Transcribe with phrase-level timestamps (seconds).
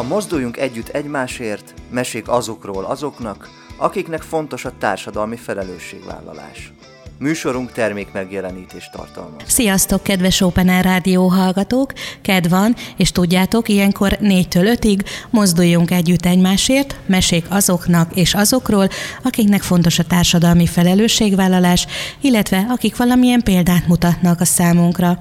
[0.00, 6.72] A Mozduljunk Együtt Egymásért mesék azokról azoknak, akiknek fontos a társadalmi felelősségvállalás.
[7.18, 9.42] Műsorunk termék megjelenítés tartalmaz.
[9.46, 11.92] Sziasztok, kedves Open Air Rádió hallgatók!
[12.22, 18.88] Ked van, és tudjátok, ilyenkor 4-től 5-ig mozduljunk együtt egymásért, mesék azoknak és azokról,
[19.22, 21.86] akiknek fontos a társadalmi felelősségvállalás,
[22.20, 25.18] illetve akik valamilyen példát mutatnak a számunkra.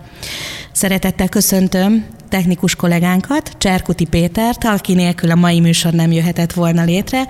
[0.79, 7.27] Szeretettel köszöntöm technikus kollégánkat, Cserkuti Pétert, aki nélkül a mai műsor nem jöhetett volna létre,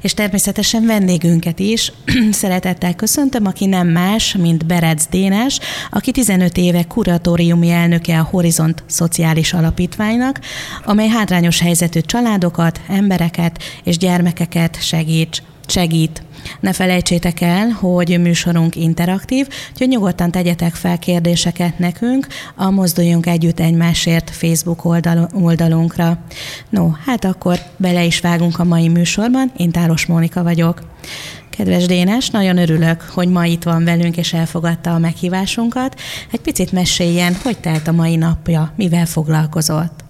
[0.00, 1.92] és természetesen vendégünket is.
[2.30, 5.58] Szeretettel köszöntöm, aki nem más, mint Berec Dénes,
[5.90, 10.40] aki 15 éve kuratóriumi elnöke a Horizont Szociális Alapítványnak,
[10.84, 16.22] amely hátrányos helyzetű családokat, embereket és gyermekeket segít segít.
[16.60, 23.60] Ne felejtsétek el, hogy műsorunk interaktív, úgyhogy nyugodtan tegyetek fel kérdéseket nekünk a Mozduljunk Együtt
[23.60, 26.18] Egymásért Facebook oldal- oldalunkra.
[26.68, 29.52] No, hát akkor bele is vágunk a mai műsorban.
[29.56, 30.82] Én Táros Mónika vagyok.
[31.50, 36.00] Kedves Dénes, nagyon örülök, hogy ma itt van velünk és elfogadta a meghívásunkat.
[36.32, 40.09] Egy picit meséljen, hogy telt a mai napja, mivel foglalkozott?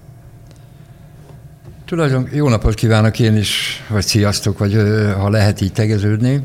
[1.90, 4.74] Tulajdon, jó napot kívánok én is, vagy sziasztok, vagy
[5.18, 6.42] ha lehet így tegeződni.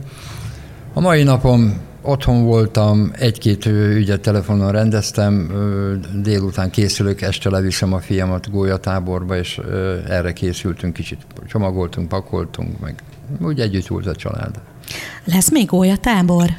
[0.94, 5.52] A mai napom otthon voltam, egy-két ügyet telefonon rendeztem,
[6.24, 9.62] délután készülök, este leviszem a fiamat gólyatáborba, és
[10.08, 12.96] erre készültünk, kicsit csomagoltunk, pakoltunk, meg
[13.42, 14.60] úgy együtt volt a család.
[15.24, 16.50] Lesz még gólyatábor?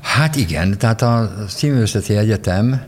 [0.00, 2.82] Hát igen, tehát a Színművészeti Egyetem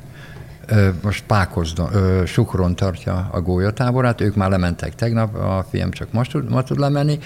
[1.02, 1.90] most Pákozdon,
[2.26, 6.78] Sukron tartja a gólyatáborát, ők már lementek tegnap, a fiam csak most tud, ma tud
[6.78, 7.18] lemenni.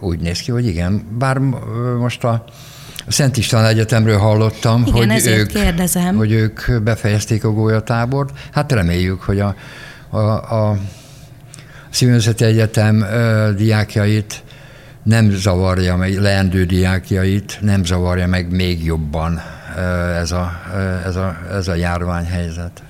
[0.00, 1.38] Úgy néz ki, hogy igen, bár
[1.98, 2.44] most a
[3.08, 6.16] Szent István Egyetemről hallottam, Igen, hogy, ők, kérdezem.
[6.16, 8.38] hogy ők befejezték a gólyatábort.
[8.52, 9.54] Hát reméljük, hogy a,
[10.10, 10.18] a,
[10.60, 10.78] a
[11.90, 14.42] Színművészeti Egyetem ö, diákjait
[15.02, 19.40] nem zavarja meg, leendő diákjait nem zavarja meg még jobban
[20.20, 20.52] ez a,
[21.04, 22.82] ez a, ez a járványhelyzet.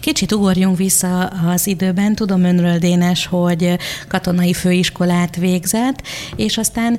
[0.00, 2.14] Kicsit ugorjunk vissza az időben.
[2.14, 3.78] Tudom önről, Dénes, hogy
[4.08, 6.02] katonai főiskolát végzett,
[6.36, 6.98] és aztán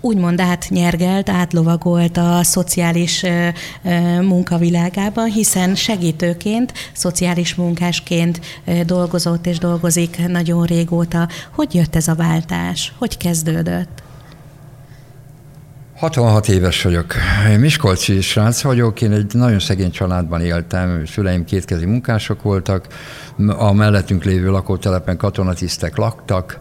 [0.00, 3.24] úgymond átnyergelt, átlovagolt a szociális
[4.20, 8.40] munkavilágában, hiszen segítőként, szociális munkásként
[8.86, 11.28] dolgozott és dolgozik nagyon régóta.
[11.54, 12.92] Hogy jött ez a váltás?
[12.98, 14.02] Hogy kezdődött?
[15.98, 17.14] 66 éves vagyok.
[17.50, 22.86] Én Miskolci srác vagyok, én egy nagyon szegény családban éltem, szüleim kétkezi munkások voltak,
[23.46, 26.60] a mellettünk lévő lakótelepen katonatisztek laktak,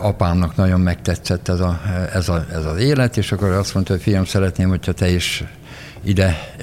[0.00, 1.80] apámnak nagyon megtetszett ez, a,
[2.12, 5.44] ez, a, ez az élet, és akkor azt mondta, hogy fiam, szeretném, hogyha te is
[6.04, 6.54] ide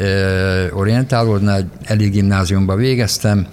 [0.71, 3.47] orientálódnál, elég gimnáziumba végeztem,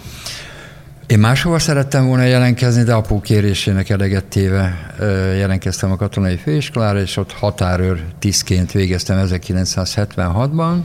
[1.13, 4.95] én máshova szerettem volna jelentkezni, de apu kérésének eleget téve
[5.37, 10.77] jelentkeztem a katonai főiskolára, és ott határőr tisztként végeztem 1976-ban.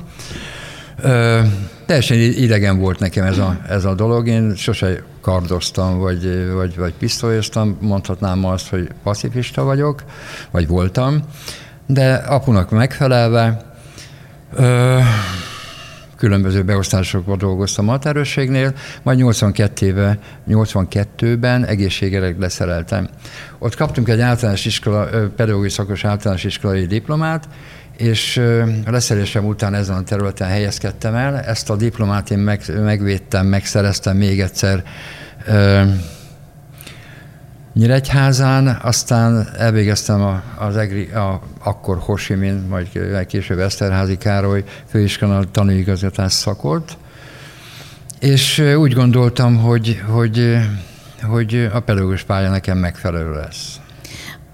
[1.85, 4.27] Teljesen idegen volt nekem ez a, ez a dolog.
[4.27, 7.77] Én sose kardoztam, vagy, vagy, vagy pisztolyoztam.
[7.81, 10.03] Mondhatnám azt, hogy pacifista vagyok,
[10.51, 11.23] vagy voltam.
[11.85, 13.61] De apunak megfelelve
[16.17, 18.73] különböző beosztásokban dolgoztam a határőrségnél,
[19.03, 20.19] majd 82-ben,
[20.49, 23.09] 82-ben egészségerek leszereltem.
[23.57, 27.47] Ott kaptunk egy általános iskola, pedagógiai szakos általános iskolai diplomát,
[27.97, 28.41] és
[28.85, 31.39] leszerelésem után ezen a területen helyezkedtem el.
[31.39, 34.83] Ezt a diplomát én meg, megvédtem, megszereztem még egyszer
[37.77, 42.89] Nyíregyházán, aztán elvégeztem a, az EGRI, a, akkor Hosimin, majd
[43.27, 46.97] később Eszterházi Károly főiskolán tanúigazgatás szakot,
[48.19, 50.57] és úgy gondoltam, hogy, hogy,
[51.23, 53.79] hogy a pedagógus pálya nekem megfelelő lesz.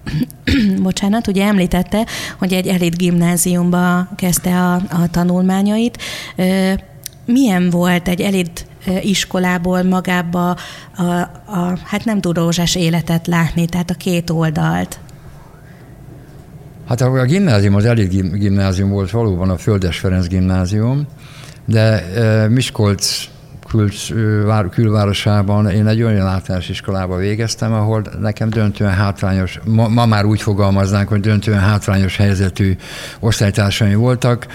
[0.82, 2.06] Bocsánat, ugye említette,
[2.38, 5.98] hogy egy elit gimnáziumba kezdte a, a tanulmányait.
[7.26, 8.66] Milyen volt egy elit
[9.02, 10.58] iskolából magába
[10.96, 11.04] a,
[11.46, 15.00] a hát nem túl rózsás életet látni, tehát a két oldalt?
[16.88, 21.08] Hát a gimnázium, az elit gimnázium volt valóban a Földes Ferenc gimnázium,
[21.66, 22.04] de
[22.50, 23.33] Miskolc
[23.74, 30.26] kül, külvárosában én egy olyan általános iskolába végeztem, ahol nekem döntően hátrányos, ma, ma már
[30.26, 32.76] úgy fogalmaznánk, hogy döntően hátrányos helyzetű
[33.20, 34.48] osztálytársaim voltak.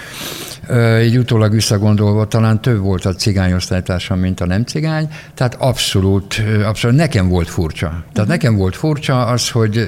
[1.01, 6.41] Így utólag visszagondolva talán több volt a cigány osztálytársam, mint a nem cigány, tehát abszolút,
[6.65, 7.87] abszolút nekem volt furcsa.
[7.87, 8.27] Tehát uh-huh.
[8.27, 9.87] nekem volt furcsa az, hogy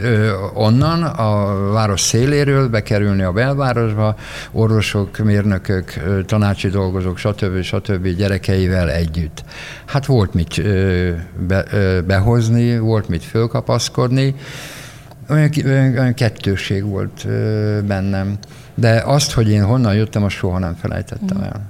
[0.54, 4.16] onnan a város széléről bekerülni a belvárosba,
[4.52, 5.94] orvosok, mérnökök,
[6.26, 7.62] tanácsi dolgozók, stb.
[7.62, 8.08] stb.
[8.08, 9.44] gyerekeivel együtt együtt.
[9.86, 10.62] Hát volt mit
[11.48, 11.66] be,
[12.08, 14.36] behozni, volt mit fölkapaszkodni,
[15.30, 17.28] olyan, olyan kettőség volt
[17.86, 18.38] bennem.
[18.76, 21.44] De azt, hogy én honnan jöttem, azt soha nem felejtettem mm.
[21.44, 21.70] el.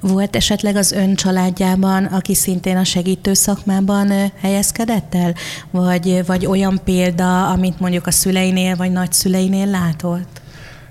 [0.00, 5.34] Volt esetleg az ön családjában, aki szintén a segítő szakmában helyezkedett el?
[5.70, 10.40] Vagy, vagy olyan példa, amit mondjuk a szüleinél vagy nagyszüleinél látott?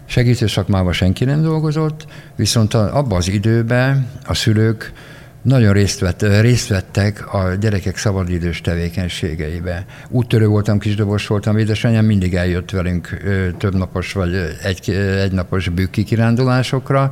[0.05, 2.05] Segítő szakmában senki nem dolgozott,
[2.35, 4.93] viszont abban az időben a szülők
[5.41, 9.85] nagyon részt, vett, részt vettek a gyerekek szabadidős tevékenységeibe.
[10.09, 13.17] Úttörő voltam, kisdobos voltam, édesanyám mindig eljött velünk
[13.57, 14.89] több napos vagy egy,
[15.23, 17.11] egy napos bükki kirándulásokra.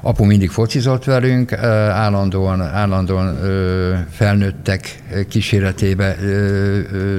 [0.00, 3.38] Apu mindig focizott velünk, állandóan, állandóan
[4.10, 6.16] felnőttek kíséretébe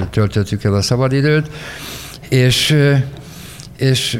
[0.09, 1.50] töltöttük el a szabadidőt,
[2.29, 2.75] és,
[3.77, 4.19] és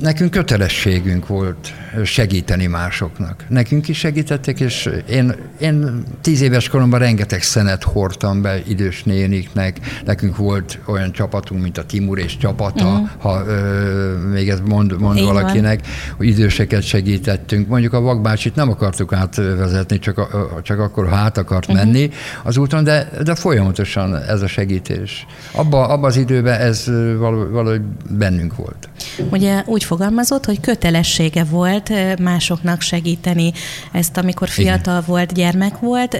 [0.00, 1.72] nekünk kötelességünk volt
[2.04, 3.44] segíteni másoknak.
[3.48, 9.80] Nekünk is segítettek, és én, én tíz éves koromban rengeteg szenet hordtam be idős néniknek.
[10.04, 13.08] Nekünk volt olyan csapatunk, mint a Timur és csapata, uh-huh.
[13.18, 17.68] ha ö, még ez mond, mond valakinek, hogy időseket segítettünk.
[17.68, 21.84] Mondjuk a vakbácsit nem akartuk átvezetni, csak, a, csak akkor, ha át akart uh-huh.
[21.84, 22.10] menni
[22.44, 25.26] az úton, de, de folyamatosan ez a segítés.
[25.52, 26.84] Abba, abba az időben ez
[27.18, 28.88] valahogy bennünk volt.
[29.30, 31.79] Ugye úgy fogalmazott, hogy kötelessége volt
[32.22, 33.52] másoknak segíteni.
[33.92, 35.04] Ezt, amikor fiatal Igen.
[35.06, 36.18] volt, gyermek volt,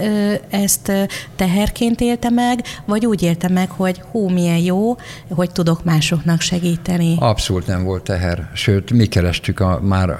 [0.51, 0.93] ezt
[1.37, 4.97] teherként élte meg, vagy úgy élte meg, hogy hú, milyen jó,
[5.29, 7.17] hogy tudok másoknak segíteni?
[7.19, 8.51] Abszolút nem volt teher.
[8.55, 10.11] Sőt, mi kerestük a, már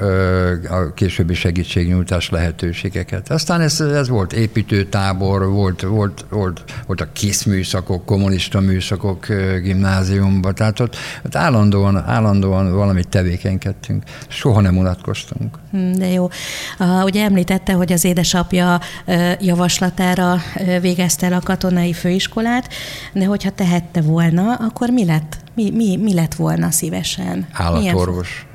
[0.71, 3.31] a későbbi segítségnyújtás lehetőségeket.
[3.31, 9.27] Aztán ez, ez volt építőtábor, volt, volt, volt, volt a készműszakok, kommunista műszakok
[9.63, 14.03] gimnáziumban, tehát ott, ott állandóan, állandóan valamit tevékenykedtünk.
[14.29, 15.30] Soha nem unatkoztunk.
[15.71, 16.29] Hm, de jó.
[16.79, 22.69] Uh, ugye említette, hogy az édesapja uh, javaslatára uh, végezte el a katonai főiskolát,
[23.13, 25.39] de hogyha tehette volna, akkor mi lett?
[25.55, 27.47] Mi, mi, mi lett volna szívesen?
[27.53, 28.47] Állatorvos.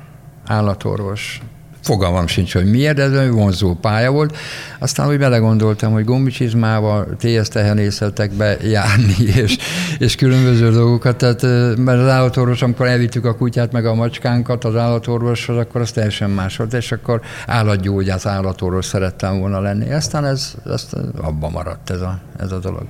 [0.44, 0.58] Milyen...
[0.58, 1.40] Állatorvos
[1.86, 4.36] fogalmam sincs, hogy miért, ez egy vonzó pálya volt.
[4.78, 9.56] Aztán úgy belegondoltam, hogy gombicsizmával, TS tehenészetekbe járni, és,
[9.98, 11.42] és különböző dolgokat, tehát,
[11.76, 16.30] mert az állatorvos, amikor elvittük a kutyát, meg a macskánkat az állatorvoshoz, akkor az teljesen
[16.30, 19.92] más volt, és akkor állatgyógyász állatorvos szerettem volna lenni.
[19.92, 20.86] Aztán ez, ez
[21.20, 22.82] abban maradt ez a, ez a dolog.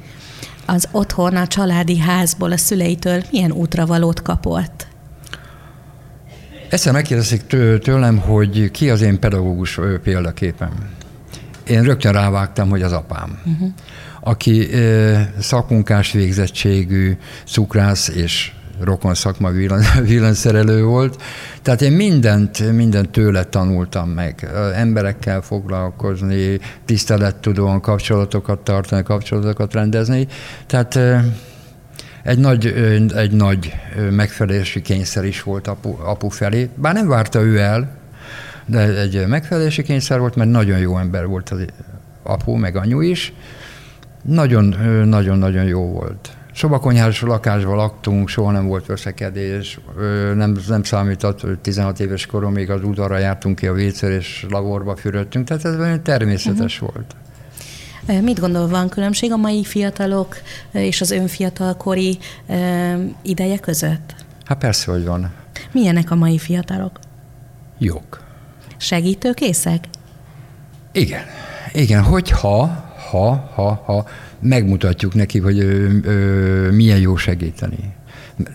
[0.66, 4.85] Az otthon, a családi házból a szüleitől milyen útravalót kapott?
[6.68, 7.46] Egyszer megkérdezik
[7.82, 10.70] tőlem, hogy ki az én pedagógus példaképem.
[11.66, 13.68] Én rögtön rávágtam, hogy az apám, uh-huh.
[14.20, 14.68] aki
[15.38, 17.16] szakmunkás végzettségű,
[17.46, 19.50] cukrász és rokon szakma
[20.02, 21.22] villanyszerelő volt.
[21.62, 24.50] Tehát én mindent, mindent tőle tanultam meg.
[24.74, 30.26] Emberekkel foglalkozni, tisztelettudóan kapcsolatokat tartani, kapcsolatokat rendezni.
[30.66, 30.98] Tehát
[32.26, 32.66] egy nagy,
[33.14, 33.74] egy nagy
[34.10, 36.68] megfelelési kényszer is volt apu, apu felé.
[36.74, 37.88] Bár nem várta ő el,
[38.66, 41.64] de egy megfelelési kényszer volt, mert nagyon jó ember volt az
[42.22, 43.32] apu, meg anyu is.
[44.22, 46.30] Nagyon-nagyon-nagyon jó volt.
[46.54, 49.80] Szobakonyhás lakásban laktunk, soha nem volt veszekedés,
[50.34, 54.96] nem, nem számított, hogy 16 éves koromig az udvarra jártunk ki a vécér és laborba
[54.96, 56.94] fürödtünk, tehát ez természetes uh-huh.
[56.94, 57.16] volt.
[58.06, 60.36] Mit gondol, van különbség a mai fiatalok
[60.72, 62.18] és az önfiatalkori
[63.22, 64.14] ideje között?
[64.44, 65.32] Hát persze, hogy van.
[65.72, 66.98] Milyenek a mai fiatalok?
[67.78, 68.24] Jók.
[68.76, 69.84] Segítőkészek?
[70.92, 71.22] Igen.
[71.72, 74.06] Igen, hogyha, ha, ha, ha
[74.40, 77.95] megmutatjuk neki, hogy ö, ö, milyen jó segíteni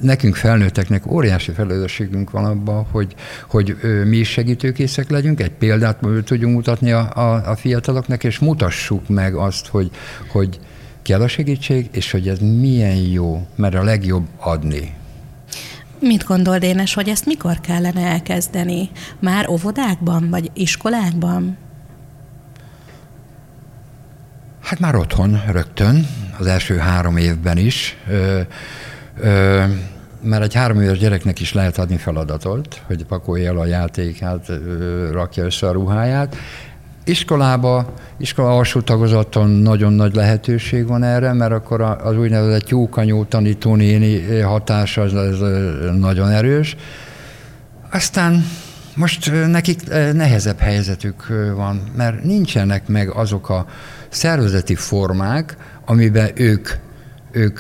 [0.01, 3.15] nekünk felnőtteknek óriási felelősségünk van abban, hogy,
[3.47, 9.09] hogy mi is segítőkészek legyünk, egy példát tudjunk mutatni a, a, a fiataloknak, és mutassuk
[9.09, 9.91] meg azt, hogy,
[10.27, 10.59] hogy
[11.01, 14.93] kell a segítség, és hogy ez milyen jó, mert a legjobb adni.
[15.99, 18.89] Mit gondol Dénes, hogy ezt mikor kellene elkezdeni?
[19.19, 21.57] Már óvodákban, vagy iskolákban?
[24.61, 26.07] Hát már otthon rögtön,
[26.39, 27.97] az első három évben is
[30.21, 34.51] mert egy három éves gyereknek is lehet adni feladatot, hogy pakolja el a játékát,
[35.11, 36.35] rakja össze a ruháját.
[37.03, 44.39] Iskolába, iskola alsó tagozaton nagyon nagy lehetőség van erre, mert akkor az úgynevezett jókanyó tanítónéni
[44.39, 45.39] hatása az, az
[45.97, 46.75] nagyon erős.
[47.91, 48.45] Aztán
[48.95, 53.65] most nekik nehezebb helyzetük van, mert nincsenek meg azok a
[54.09, 56.69] szervezeti formák, amiben ők,
[57.31, 57.59] ők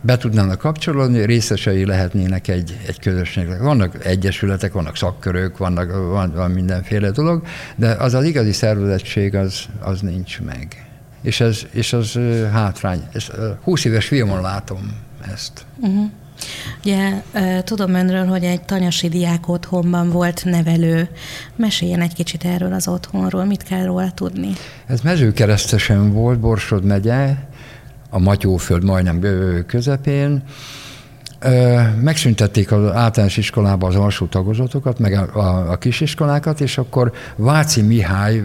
[0.00, 3.60] be tudnának kapcsolódni, részesei lehetnének egy, egy közösségnek.
[3.60, 7.42] Vannak egyesületek, vannak szakkörök, vannak, van, van mindenféle dolog,
[7.76, 10.84] de az az igazi szervezettség az, az nincs meg.
[11.22, 12.18] és, ez, és az
[12.52, 13.02] hátrány.
[13.12, 13.30] És
[13.62, 14.96] 20 éves fiamon látom
[15.32, 15.64] ezt.
[15.80, 16.10] Uh-huh.
[16.84, 17.22] Ugye
[17.64, 21.08] tudom önről, hogy egy tanyasi diák otthonban volt nevelő.
[21.56, 24.52] Meséljen egy kicsit erről az otthonról, mit kell róla tudni?
[24.86, 27.34] Ez mezőkeresztesen volt, Borsod megye,
[28.10, 29.20] a Matyóföld majdnem
[29.66, 30.42] közepén.
[32.00, 37.82] Megszüntették az általános iskolába az alsó tagozatokat, meg a, a, a kisiskolákat, és akkor Váci
[37.82, 38.42] Mihály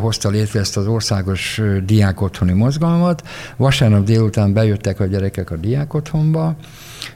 [0.00, 3.22] hozta létre ezt az országos diák otthoni mozgalmat.
[3.56, 6.56] Vasárnap délután bejöttek a gyerekek a diák otthonba,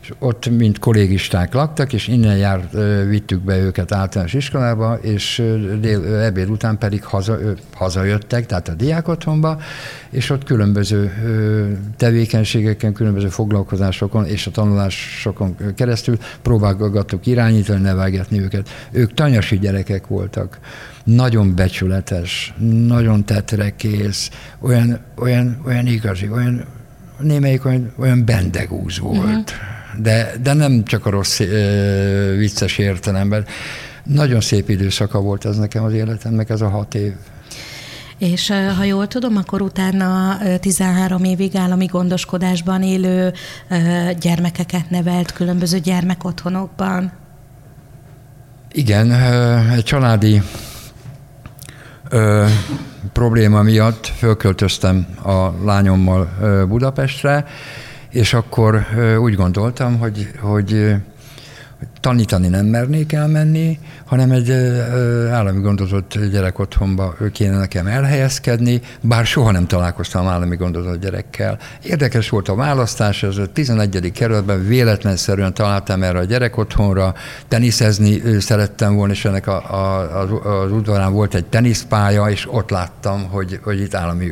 [0.00, 2.68] és ott mint kollégisták laktak, és innen jár,
[3.08, 5.42] vittük be őket általános iskolába, és
[5.80, 7.38] dél, ebéd után pedig haza,
[7.74, 9.60] hazajöttek, tehát a diák otthonba,
[10.10, 11.12] és ott különböző
[11.96, 18.68] tevékenységeken, különböző foglalkozásokon és a tanulásokon keresztül próbálgattuk irányítani, nevelgetni őket.
[18.90, 20.58] Ők tanyasi gyerekek voltak,
[21.04, 22.54] nagyon becsületes,
[22.86, 24.30] nagyon tetrekész,
[24.60, 26.64] olyan, olyan, olyan igazi, olyan
[27.18, 29.50] némelyik olyan, olyan bendegúz volt.
[29.50, 31.38] Uh-huh de, de nem csak a rossz
[32.36, 33.44] vicces értelemben.
[34.04, 37.12] Nagyon szép időszaka volt ez nekem az életemnek, ez a hat év.
[38.18, 43.32] És ha jól tudom, akkor utána 13 évig állami gondoskodásban élő
[44.20, 47.12] gyermekeket nevelt különböző gyermekotthonokban.
[48.72, 49.12] Igen,
[49.72, 50.42] egy családi
[52.08, 52.46] ö,
[53.12, 56.28] probléma miatt fölköltöztem a lányommal
[56.68, 57.44] Budapestre,
[58.12, 58.86] és akkor
[59.18, 60.94] úgy gondoltam, hogy, hogy
[62.00, 64.50] tanítani nem mernék elmenni, hanem egy
[65.30, 71.58] állami gondozott gyerek otthonba kéne nekem elhelyezkedni, bár soha nem találkoztam állami gondozott gyerekkel.
[71.82, 74.12] Érdekes volt a választás, ez a 11.
[74.12, 77.14] kerületben véletlenszerűen találtam erre a gyerek otthonra,
[77.48, 80.30] teniszezni szerettem volna, és ennek a, a, az,
[80.64, 84.30] az udvarán volt egy teniszpálya, és ott láttam, hogy, hogy itt állami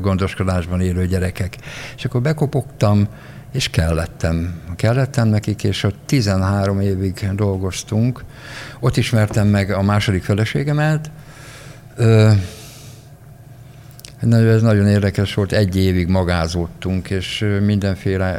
[0.00, 1.56] gondoskodásban élő gyerekek.
[1.96, 3.08] És akkor bekopogtam,
[3.52, 4.60] és kellettem.
[4.76, 8.24] Kellettem nekik, és ott 13 évig dolgoztunk.
[8.80, 11.10] Ott ismertem meg a második feleségemet.
[14.30, 18.38] Ez nagyon érdekes volt, egy évig magázottunk, és mindenféle,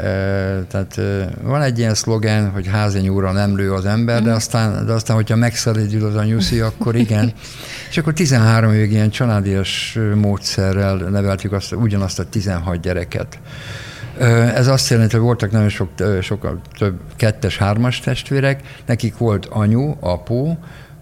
[0.68, 1.02] tehát
[1.42, 5.16] van egy ilyen szlogen, hogy házi nyúra nem lő az ember, de aztán, de aztán
[5.16, 7.34] hogyha megszelidül az a nyuszi, akkor igen.
[7.90, 13.40] És akkor 13 évig ilyen családias módszerrel neveltük azt, ugyanazt a 16 gyereket.
[14.56, 15.90] Ez azt jelenti, hogy voltak nagyon sok,
[16.22, 20.56] sokkal több kettes, hármas testvérek, nekik volt anyu, apu,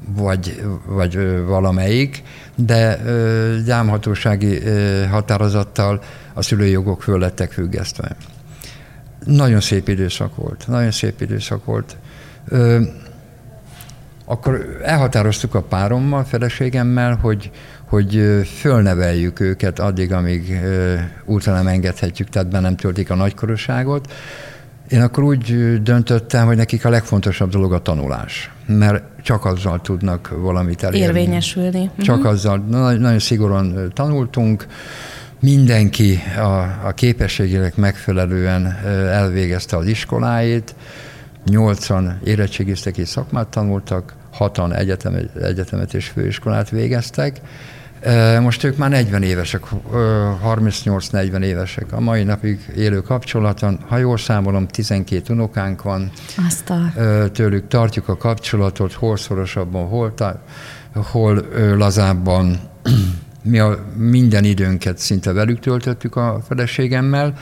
[0.08, 2.24] vagy, vagy valamelyik,
[2.56, 3.00] de
[3.65, 4.60] gyámhatósági
[5.10, 6.01] határozattal
[6.34, 8.15] a szülői jogok föl lettek függesztve.
[9.25, 11.98] Nagyon szép időszak volt, nagyon szép időszak volt.
[14.25, 17.51] Akkor elhatároztuk a párommal, feleségemmel, hogy
[17.91, 20.60] hogy fölneveljük őket addig, amíg
[21.25, 24.13] útra nem engedhetjük, tehát be nem töltik a nagykorúságot.
[24.89, 30.33] Én akkor úgy döntöttem, hogy nekik a legfontosabb dolog a tanulás, mert csak azzal tudnak
[30.41, 31.05] valamit elérni.
[31.05, 31.89] Érvényesülni.
[31.98, 32.31] Csak uh-huh.
[32.31, 32.57] azzal.
[32.67, 34.67] Nagyon szigorúan tanultunk,
[35.39, 38.65] mindenki a, a képességének megfelelően
[39.12, 40.75] elvégezte az iskoláit,
[41.45, 47.41] nyolcan érettségiztek és szakmát tanultak, hatan egyetem, egyetemet és főiskolát végeztek,
[48.41, 49.62] most ők már 40 évesek,
[50.46, 51.93] 38-40 évesek.
[51.93, 56.12] A mai napig élő kapcsolaton, ha jól számolom, 12 unokánk van.
[56.48, 56.93] Azt a...
[57.31, 60.13] Tőlük tartjuk a kapcsolatot, hol szorosabban, hol,
[60.93, 62.60] hol lazábban.
[63.43, 67.38] Mi a minden időnket szinte velük töltöttük a feleségemmel.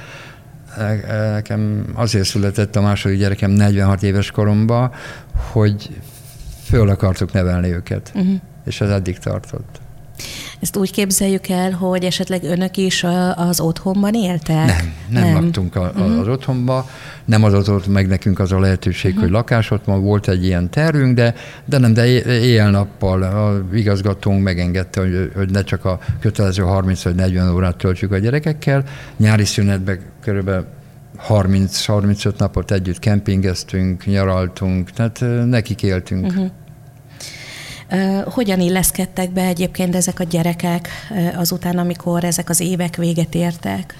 [1.34, 4.92] Nekem azért született a második gyerekem 46 éves koromban,
[5.52, 5.90] hogy
[6.64, 8.12] föl akartuk nevelni őket.
[8.16, 8.34] Uh-huh.
[8.66, 9.80] És ez eddig tartott.
[10.60, 14.66] Ezt úgy képzeljük el, hogy esetleg önök is az otthonban éltek?
[14.66, 15.44] Nem, nem, nem.
[15.44, 16.20] laktunk a, a, uh-huh.
[16.20, 16.90] az otthonba,
[17.26, 19.26] nem adott meg nekünk az a lehetőség, uh-huh.
[19.26, 21.36] hogy lakás ott van, volt egy ilyen tervünk, de,
[21.66, 27.16] de nem, de éjjel-nappal a igazgatónk megengedte, hogy, hogy ne csak a kötelező 30 vagy
[27.16, 28.84] 40 órát töltsük a gyerekekkel,
[29.18, 30.66] nyári szünetben körülbelül
[31.28, 36.26] 30-35 napot együtt kempingeztünk, nyaraltunk, tehát nekik éltünk.
[36.26, 36.50] Uh-huh.
[38.26, 40.90] Hogyan illeszkedtek be egyébként ezek a gyerekek
[41.36, 43.96] azután, amikor ezek az évek véget értek?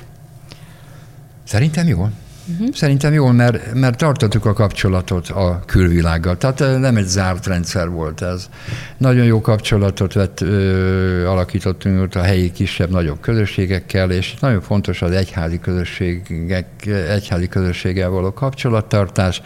[1.44, 2.12] Szerintem jól.
[2.52, 2.74] Uh-huh.
[2.74, 6.38] Szerintem jól, mert, mert tartottuk a kapcsolatot a külvilággal.
[6.38, 8.50] Tehát nem egy zárt rendszer volt ez.
[8.98, 15.02] Nagyon jó kapcsolatot vett, ö, alakítottunk ott a helyi kisebb, nagyobb közösségekkel, és nagyon fontos
[15.02, 19.42] az egyházi közösségek, egyházi közösséggel való kapcsolattartás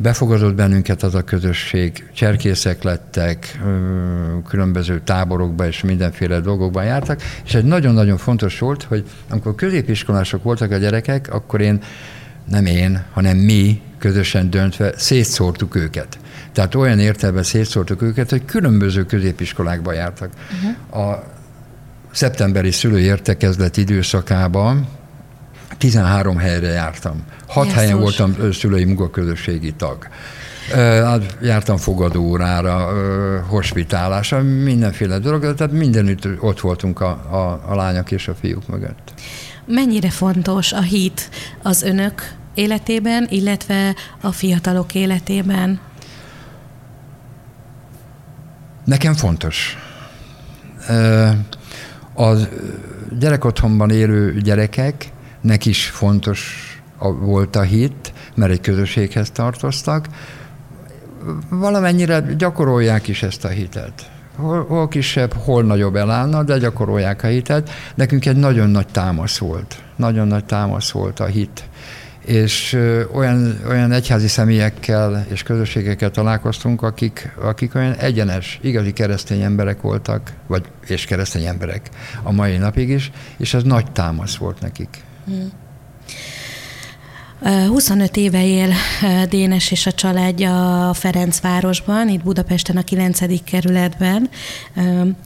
[0.00, 3.60] befogadott bennünket az a közösség, cserkészek lettek,
[4.48, 10.70] különböző táborokba és mindenféle dolgokban jártak, és egy nagyon-nagyon fontos volt, hogy amikor középiskolások voltak
[10.70, 11.82] a gyerekek, akkor én,
[12.50, 16.18] nem én, hanem mi közösen döntve szétszórtuk őket.
[16.52, 20.30] Tehát olyan értelemben szétszórtuk őket, hogy különböző középiskolákba jártak.
[20.52, 21.10] Uh-huh.
[21.10, 21.24] A
[22.10, 24.88] szeptemberi szülői értekezlet időszakában
[25.78, 27.24] 13 helyre jártam.
[27.46, 27.80] Hat Jézus.
[27.80, 30.08] helyen voltam szülői munkaközösségi tag.
[30.74, 32.92] Hát jártam fogadóórára,
[33.46, 39.12] hospitálásra, mindenféle dolog, tehát mindenütt ott voltunk a, a, a lányok és a fiúk mögött.
[39.66, 41.28] Mennyire fontos a hit
[41.62, 45.80] az önök életében, illetve a fiatalok életében?
[48.84, 49.78] Nekem fontos.
[52.14, 52.34] A
[53.18, 54.40] gyerekotthonban élő
[55.48, 56.72] gyerekeknek is fontos
[57.20, 60.06] volt a hit, mert egy közösséghez tartoztak.
[61.48, 64.10] Valamennyire gyakorolják is ezt a hitet.
[64.36, 67.70] Hol, hol kisebb, hol nagyobb elállna, de gyakorolják a hitet.
[67.94, 69.82] Nekünk egy nagyon nagy támasz volt.
[69.96, 71.68] Nagyon nagy támasz volt a hit
[72.28, 72.78] és
[73.12, 80.32] olyan, olyan egyházi személyekkel és közösségekkel találkoztunk, akik, akik olyan egyenes, igazi keresztény emberek voltak,
[80.46, 81.90] vagy és keresztény emberek
[82.22, 85.06] a mai napig is, és ez nagy támasz volt nekik.
[85.28, 85.50] Hmm.
[87.68, 88.72] 25 éve él
[89.28, 93.44] Dénes és a családja a Ferencvárosban, itt Budapesten a 9.
[93.44, 94.28] kerületben.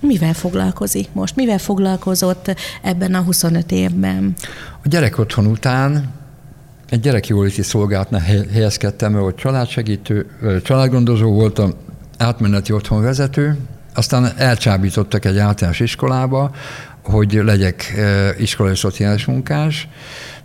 [0.00, 1.36] Mivel foglalkozik most?
[1.36, 4.34] Mivel foglalkozott ebben a 25 évben?
[4.84, 6.12] A gyerek otthon után
[6.88, 8.20] egy gyerekjóléti szolgálatnál
[8.52, 10.26] helyezkedtem, hogy családsegítő,
[10.62, 11.72] családgondozó voltam,
[12.18, 13.58] átmeneti otthon vezető,
[13.94, 16.50] aztán elcsábítottak egy általános iskolába,
[17.02, 17.94] hogy legyek
[18.38, 19.88] iskolai szociális munkás,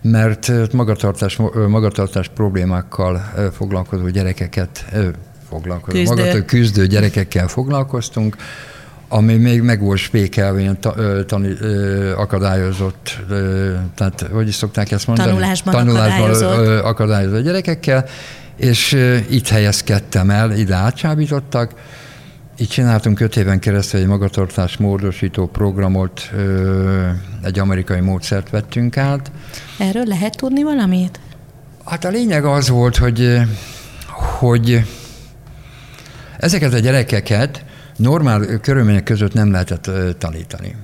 [0.02, 1.38] mert magatartás,
[1.68, 4.84] magatartás problémákkal foglalkozó gyerekeket
[5.48, 6.44] foglalkozó, küzdő.
[6.44, 8.36] Küzdő gyerekekkel foglalkoztunk,
[9.08, 11.56] ami még meg volt spékelve, ilyen ta, tani,
[12.16, 13.18] akadályozott,
[13.94, 15.28] tehát hogy is szokták ezt mondani?
[15.30, 16.84] Tanulásban, Tanulásban akadályozott.
[16.84, 18.04] akadályozott gyerekekkel,
[18.56, 18.92] és
[19.30, 21.72] itt helyezkedtem el, ide átsábítottak,
[22.60, 26.30] így csináltunk öt éven keresztül egy magatartás módosító programot,
[27.42, 29.30] egy amerikai módszert vettünk át.
[29.78, 31.20] Erről lehet tudni valamit?
[31.84, 33.40] Hát a lényeg az volt, hogy,
[34.38, 34.84] hogy
[36.38, 37.64] ezeket a gyerekeket
[37.96, 40.76] normál körülmények között nem lehetett tanítani.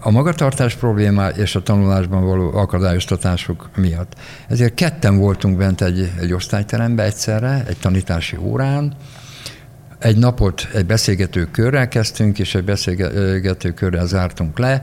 [0.00, 4.12] A magatartás problémá és a tanulásban való akadályoztatások miatt.
[4.48, 8.96] Ezért ketten voltunk bent egy, egy osztályterembe egyszerre, egy tanítási órán,
[9.98, 14.82] egy napot egy beszélgető körrel kezdtünk, és egy beszélgető körrel zártunk le.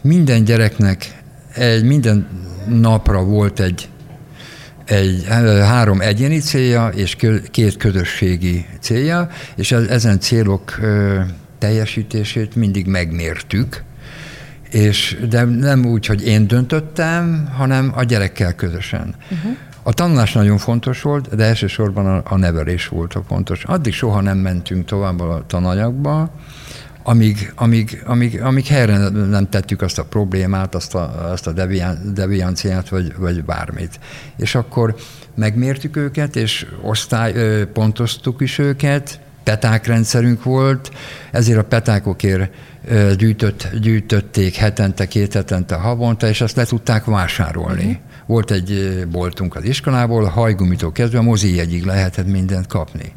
[0.00, 1.22] Minden gyereknek
[1.54, 2.28] egy, minden
[2.68, 3.88] napra volt egy,
[4.84, 5.24] egy
[5.60, 7.16] három egyéni célja és
[7.50, 10.80] két közösségi célja, és ezen célok
[11.58, 13.82] teljesítését mindig megmértük,
[14.70, 19.14] és de nem úgy, hogy én döntöttem, hanem a gyerekkel közösen.
[19.30, 19.56] Uh-huh.
[19.86, 23.64] A tanulás nagyon fontos volt, de elsősorban a, a nevelés volt a fontos.
[23.64, 26.30] Addig soha nem mentünk tovább a tananyagba,
[27.02, 31.52] amíg, amíg, amíg, amíg helyre nem tettük azt a problémát, azt a, azt a
[32.12, 34.00] devianciát, vagy, vagy bármit.
[34.36, 34.94] És akkor
[35.34, 40.90] megmértük őket, és osztály, pontoztuk is őket, petákrendszerünk volt,
[41.30, 42.54] ezért a petákokért
[43.16, 47.84] gyűjtött, gyűjtötték hetente, két hetente, havonta, és azt le tudták vásárolni.
[47.84, 48.00] Uh-huh.
[48.26, 53.12] Volt egy boltunk az iskolából, hajgumitól kezdve a mozi egyig lehetett mindent kapni.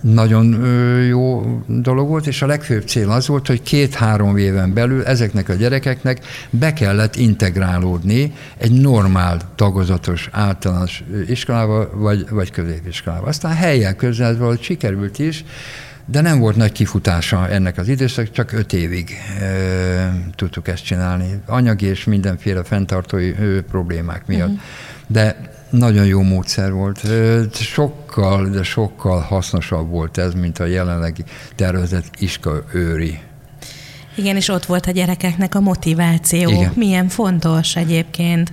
[0.00, 0.66] Nagyon
[1.06, 5.54] jó dolog volt, és a legfőbb cél az volt, hogy két-három éven belül ezeknek a
[5.54, 13.26] gyerekeknek be kellett integrálódni egy normál tagozatos általános iskolába, vagy, vagy középiskolába.
[13.26, 15.44] Aztán helyen közel sikerült is,
[16.06, 21.40] de nem volt nagy kifutása ennek az időszak, csak öt évig e, tudtuk ezt csinálni.
[21.46, 24.48] Anyagi és mindenféle fenntartói ö, problémák miatt.
[24.48, 24.62] Uh-huh.
[25.06, 25.36] De
[25.70, 27.00] nagyon jó módszer volt.
[27.52, 33.18] Sokkal, de sokkal hasznosabb volt ez, mint a jelenlegi tervezett iska őri.
[34.14, 36.50] Igen, és ott volt a gyerekeknek a motiváció.
[36.50, 36.72] Igen.
[36.76, 38.52] Milyen fontos egyébként.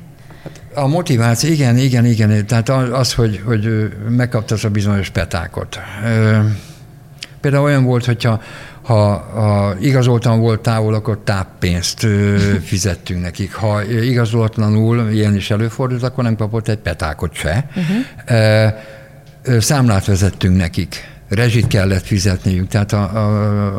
[0.73, 2.45] A motiváció, igen, igen, igen.
[2.45, 5.79] Tehát az, hogy, hogy megkapta a bizonyos petákot.
[7.43, 8.41] Például olyan volt, hogyha
[8.81, 12.07] ha, ha igazoltan volt távol, akkor táppénzt
[12.71, 13.53] fizettünk nekik.
[13.53, 17.69] Ha igazolatlanul ilyen is előfordult, akkor nem kapott egy petákot se.
[17.75, 19.61] Uh-huh.
[19.61, 21.11] Számlát vezettünk nekik.
[21.29, 23.03] Rezsit kellett fizetniük, tehát a,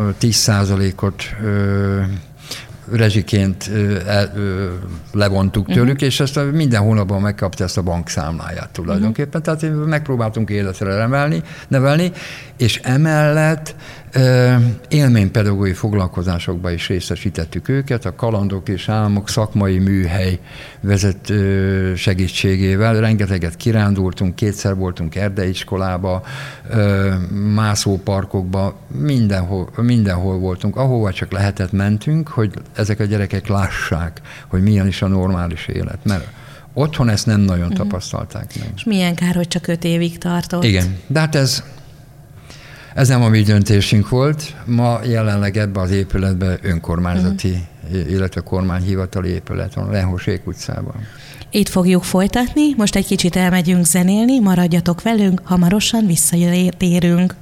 [0.08, 0.50] a 10
[1.00, 1.22] ot
[2.92, 3.70] rezsiként
[4.06, 4.32] el,
[5.12, 6.08] levontuk tőlük, uh-huh.
[6.08, 9.40] és ezt minden hónapban megkapta ezt a bankszámláját tulajdonképpen.
[9.46, 9.58] Uh-huh.
[9.58, 12.12] Tehát megpróbáltunk életre emelni, nevelni,
[12.56, 13.74] és emellett
[14.88, 20.38] élménypedagógiai foglalkozásokba is részesítettük őket, a kalandok és álmok szakmai műhely
[20.80, 21.32] vezet
[21.96, 23.00] segítségével.
[23.00, 26.22] Rengeteget kirándultunk, kétszer voltunk erdeiskolába,
[27.54, 30.76] mászóparkokba, mindenhol, mindenhol voltunk.
[30.76, 35.98] Ahova csak lehetett mentünk, hogy ezek a gyerekek lássák, hogy milyen is a normális élet.
[36.02, 36.26] Mert
[36.72, 37.78] otthon ezt nem nagyon uh-huh.
[37.78, 38.68] tapasztalták meg.
[38.76, 40.64] És milyen kár, hogy csak öt évig tartott.
[40.64, 41.62] Igen, de hát ez
[42.94, 44.54] ez nem a mi döntésünk volt.
[44.64, 48.10] Ma jelenleg ebbe az épületbe önkormányzati, uh-huh.
[48.10, 50.94] illetve kormányhivatali épület van, Lehosék utcában.
[51.50, 57.34] Itt fogjuk folytatni, most egy kicsit elmegyünk zenélni, maradjatok velünk, hamarosan visszatérünk.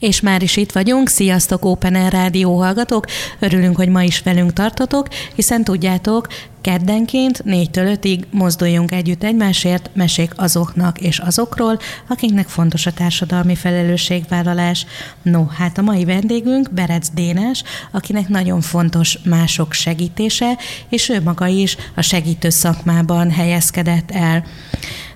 [0.00, 1.08] És már is itt vagyunk.
[1.08, 3.06] Sziasztok, Open Air Rádió hallgatók!
[3.38, 6.26] Örülünk, hogy ma is velünk tartotok, hiszen tudjátok,
[6.60, 14.86] keddenként 4-től 5-ig mozduljunk együtt egymásért, mesék azoknak és azokról, akiknek fontos a társadalmi felelősségvállalás.
[15.22, 20.56] No, hát a mai vendégünk Berec Dénes, akinek nagyon fontos mások segítése,
[20.88, 24.44] és ő maga is a segítő szakmában helyezkedett el.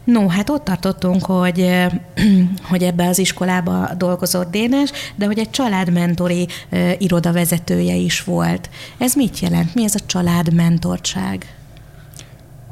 [0.04, 1.70] No, hát ott tartottunk, hogy,
[2.70, 6.48] hogy ebbe az iskolába dolgozott Dénes, de hogy egy családmentori
[6.98, 8.70] iroda vezetője is volt.
[8.98, 9.74] Ez mit jelent?
[9.74, 11.54] Mi ez a családmentorság?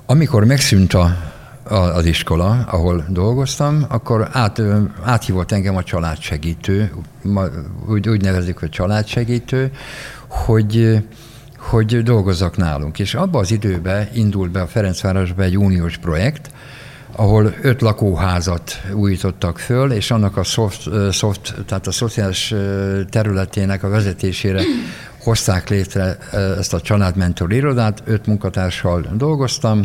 [0.07, 1.17] Amikor megszűnt a,
[1.63, 4.63] a, az iskola, ahol dolgoztam, akkor át,
[5.03, 6.93] áthívott engem a családsegítő,
[7.89, 9.73] úgy, úgy nevezik, hogy családsegítő,
[10.29, 11.03] hogy
[11.59, 12.99] hogy dolgozzak nálunk.
[12.99, 16.51] És abban az időben indult be a Ferencvárosba egy uniós projekt,
[17.17, 22.55] ahol öt lakóházat újítottak föl, és annak a soft, soft tehát a szociális
[23.11, 24.63] területének a vezetésére
[25.25, 26.19] hozták létre
[26.59, 29.85] ezt a családmentor irodát, öt munkatársal dolgoztam.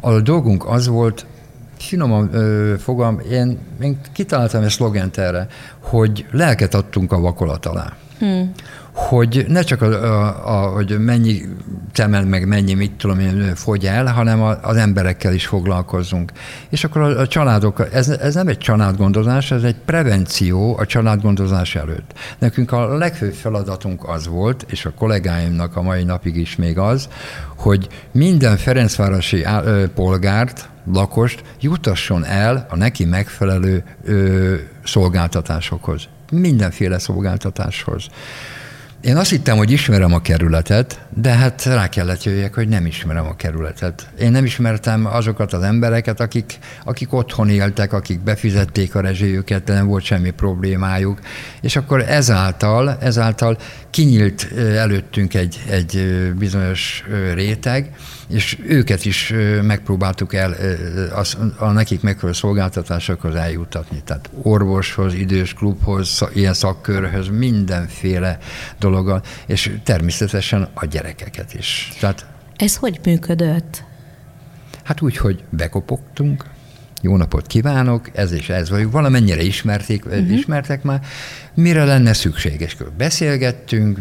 [0.00, 1.26] A dolgunk az volt,
[1.78, 2.30] finoman
[2.78, 5.46] fogam, én, én kitaláltam egy szlogent erre,
[5.80, 7.96] hogy lelket adtunk a vakolat alá.
[8.18, 8.52] Hmm
[8.96, 11.42] hogy ne csak a, a, a, hogy mennyi
[11.92, 16.32] temel, meg mennyi, mit tudom én, fogy el, hanem a, az emberekkel is foglalkozzunk.
[16.68, 21.74] És akkor a, a családok, ez, ez nem egy családgondozás, ez egy prevenció a családgondozás
[21.74, 22.12] előtt.
[22.38, 27.08] Nekünk a legfőbb feladatunk az volt, és a kollégáimnak a mai napig is még az,
[27.56, 29.44] hogy minden Ferencvárosi
[29.94, 36.08] polgárt, lakost jutasson el a neki megfelelő ö, szolgáltatásokhoz.
[36.30, 38.06] Mindenféle szolgáltatáshoz.
[39.00, 43.26] Én azt hittem, hogy ismerem a kerületet, de hát rá kellett jöjjek, hogy nem ismerem
[43.26, 44.08] a kerületet.
[44.18, 49.72] Én nem ismertem azokat az embereket, akik, akik otthon éltek, akik befizették a rezséjüket, de
[49.72, 51.20] nem volt semmi problémájuk.
[51.60, 53.58] És akkor ezáltal, ezáltal
[53.90, 56.06] kinyílt előttünk egy, egy
[56.38, 57.90] bizonyos réteg,
[58.28, 60.54] és őket is megpróbáltuk el
[61.14, 61.24] a,
[61.64, 64.02] a nekik megfelelő szolgáltatásokhoz eljutatni.
[64.04, 68.38] Tehát orvoshoz, idős klubhoz, ilyen szakkörhöz, mindenféle
[68.78, 71.92] dologgal, és természetesen a gyerekeket is.
[72.00, 73.84] Tehát, Ez hogy működött?
[74.82, 76.44] Hát úgy, hogy bekopogtunk,
[77.02, 80.32] jó napot kívánok, ez és ez vagyunk, valamennyire ismerték, uh-huh.
[80.32, 81.00] ismertek már,
[81.54, 84.00] mire lenne szükség, és beszélgettünk,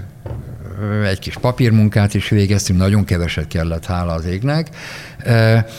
[1.05, 4.69] egy kis papírmunkát is végeztünk, nagyon keveset kellett, hála az égnek,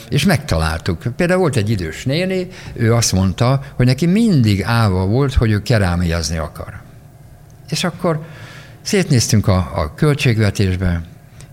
[0.09, 1.03] és megtaláltuk.
[1.17, 5.63] Például volt egy idős néni, ő azt mondta, hogy neki mindig álva volt, hogy ő
[5.63, 6.81] kerámiazni akar.
[7.71, 8.27] És akkor
[8.83, 11.03] szétnéztünk a, a költségvetésbe,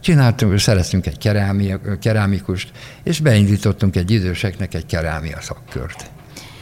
[0.03, 2.71] csináltunk, szereztünk egy kerámi, kerámikust,
[3.03, 6.11] és beindítottunk egy időseknek egy kerámia szakkört.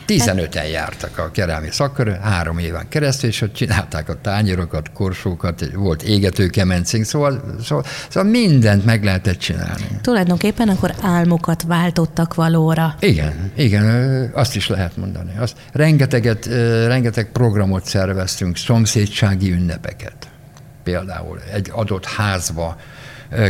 [0.07, 6.03] 15-en jártak a kerámia szakkörön, három éven keresztül, és ott csinálták a tányérokat, korsókat, volt
[6.03, 9.87] égető kemencénk, szóval, szóval, szóval mindent meg lehetett csinálni.
[10.01, 12.95] Tulajdonképpen akkor álmokat váltottak valóra.
[12.99, 15.31] Igen, igen, azt is lehet mondani.
[15.37, 16.45] Azt, rengeteget,
[16.85, 20.27] rengeteg programot szerveztünk, szomszédsági ünnepeket.
[20.83, 22.77] Például egy adott házba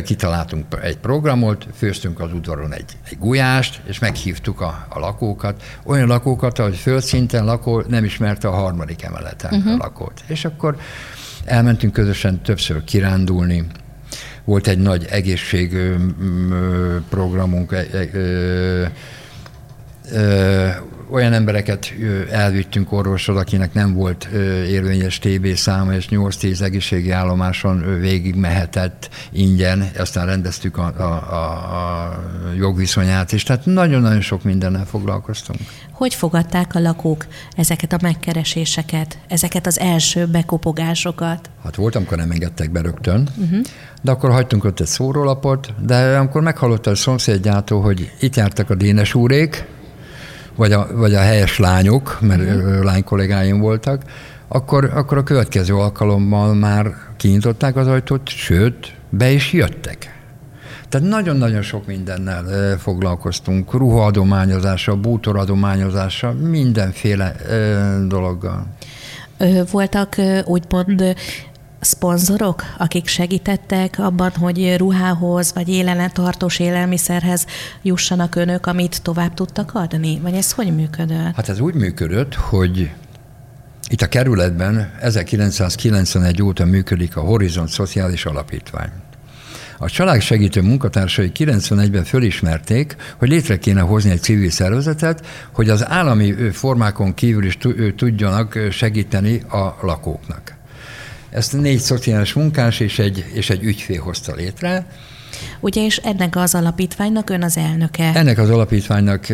[0.03, 6.07] kitaláltunk egy programot, főztünk az udvaron egy, egy gulyást, és meghívtuk a, a lakókat, olyan
[6.07, 9.73] lakókat, hogy földszinten lakó nem ismerte a harmadik emeleten uh-huh.
[9.73, 10.23] a lakót.
[10.27, 10.77] És akkor
[11.45, 13.67] elmentünk közösen többször kirándulni,
[14.43, 17.75] volt egy nagy egészségprogramunk,
[21.11, 21.93] olyan embereket
[22.31, 24.23] elvittünk orvosod, akinek nem volt
[24.67, 31.43] érvényes TB száma, és 8-10 egészségi állomáson végig mehetett ingyen, aztán rendeztük a, a, a,
[32.07, 32.19] a
[32.57, 35.59] jogviszonyát is, tehát nagyon-nagyon sok mindennel foglalkoztunk.
[35.91, 41.49] Hogy fogadták a lakók ezeket a megkereséseket, ezeket az első bekopogásokat?
[41.63, 43.59] Hát volt, amikor nem engedtek be rögtön, uh-huh.
[44.01, 48.75] de akkor hagytunk ott egy szórólapot, de amikor meghallotta a szomszédjától, hogy itt jártak a
[48.75, 49.65] Dénes úrék,
[50.55, 52.83] vagy a, vagy a helyes lányok, mert uh-huh.
[52.83, 54.01] lány kollégáim voltak,
[54.47, 60.19] akkor, akkor a következő alkalommal már kinyitották az ajtót, sőt, be is jöttek.
[60.89, 67.35] Tehát nagyon-nagyon sok mindennel foglalkoztunk, ruhaadományozással, bútoradományozással, mindenféle
[68.07, 68.67] dologgal.
[69.71, 71.15] Voltak úgymond
[71.81, 77.45] szponzorok, akik segítettek abban, hogy ruhához vagy élelen tartós élelmiszerhez
[77.81, 80.19] jussanak önök, amit tovább tudtak adni?
[80.19, 81.35] Vagy ez hogy működött?
[81.35, 82.91] Hát ez úgy működött, hogy
[83.89, 88.89] itt a kerületben 1991 óta működik a Horizont Szociális Alapítvány.
[89.77, 95.87] A család segítő munkatársai 91-ben fölismerték, hogy létre kéne hozni egy civil szervezetet, hogy az
[95.87, 97.57] állami formákon kívül is
[97.95, 100.59] tudjanak segíteni a lakóknak.
[101.31, 104.85] Ezt négy szociális munkás és egy, és egy ügyfél hozta létre.
[105.59, 108.11] Ugye, és ennek az alapítványnak ön az elnöke?
[108.15, 109.29] Ennek az alapítványnak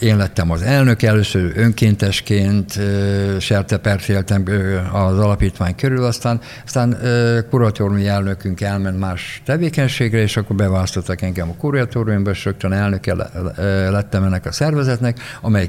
[0.00, 2.78] én lettem az elnök, először önkéntesként
[3.40, 4.44] sertepert éltem
[4.92, 6.98] az alapítvány körül, aztán, aztán
[7.50, 13.14] kuratóriumi elnökünk elment más tevékenységre, és akkor beválasztottak engem a kuratóriumba, és rögtön elnöke
[13.90, 15.68] lettem ennek a szervezetnek, amely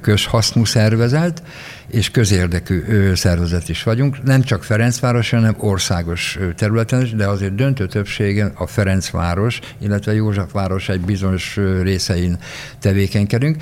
[0.00, 1.42] közhasznú szervezet,
[1.90, 2.82] és közérdekű
[3.14, 4.22] szervezet is vagyunk.
[4.22, 10.88] Nem csak Ferencváros, hanem országos területen is, de azért döntő többségen a Ferencváros, illetve Józsefváros
[10.88, 12.38] egy bizonyos részein
[12.78, 13.56] tevékenykedünk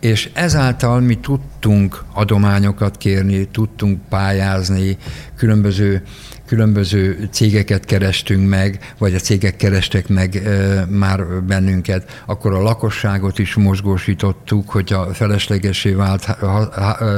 [0.00, 4.96] és ezáltal mi tudtunk adományokat kérni, tudtunk pályázni,
[5.36, 6.02] különböző
[6.46, 10.42] különböző cégeket kerestünk meg, vagy a cégek kerestek meg
[10.88, 16.24] már bennünket, akkor a lakosságot is mozgósítottuk, hogy a feleslegesé vált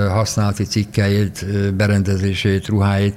[0.09, 3.15] használati cikkeit, berendezését, ruháit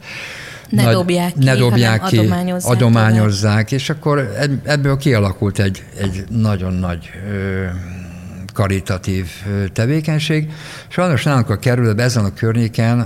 [0.70, 4.32] ne Nagy, dobják ki, ne dobják ki, adományozzák, adományozzák és akkor
[4.64, 7.10] ebből kialakult egy, egy nagyon nagy
[8.54, 9.28] karitatív
[9.74, 10.52] tevékenység.
[10.88, 13.00] Sajnos nálunk a kerületben ezen a környéken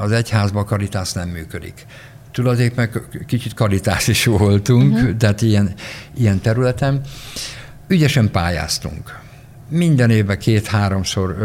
[0.00, 1.86] az egyházban karitás nem működik.
[2.32, 2.90] Tulajdonképpen
[3.26, 5.16] kicsit karitás is voltunk, uh-huh.
[5.16, 5.74] tehát ilyen,
[6.16, 7.00] ilyen területen.
[7.88, 9.20] Ügyesen pályáztunk.
[9.68, 11.36] Minden évben két-háromszor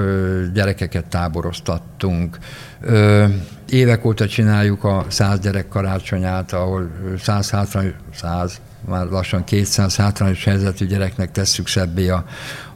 [0.54, 2.38] gyerekeket táboroztattunk.
[2.82, 3.26] Ö,
[3.70, 10.44] évek óta csináljuk a száz gyerek karácsonyát, ahol száz hátrányos, száz, már lassan 200 hátrányos
[10.44, 12.26] helyzetű gyereknek tesszük szebbé a,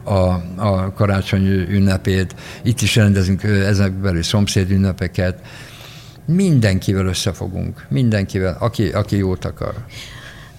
[0.03, 2.35] a, a karácsony ünnepét.
[2.63, 5.39] Itt is rendezünk ezek belül szomszéd ünnepeket.
[6.25, 9.73] Mindenkivel összefogunk, mindenkivel, aki, aki jót akar.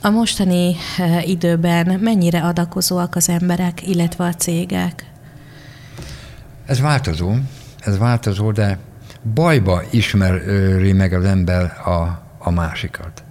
[0.00, 0.76] A mostani
[1.24, 5.10] időben mennyire adakozóak az emberek, illetve a cégek?
[6.66, 7.34] Ez változó,
[7.80, 8.78] ez változó, de
[9.34, 13.22] bajba ismeri meg az ember a, a másikat.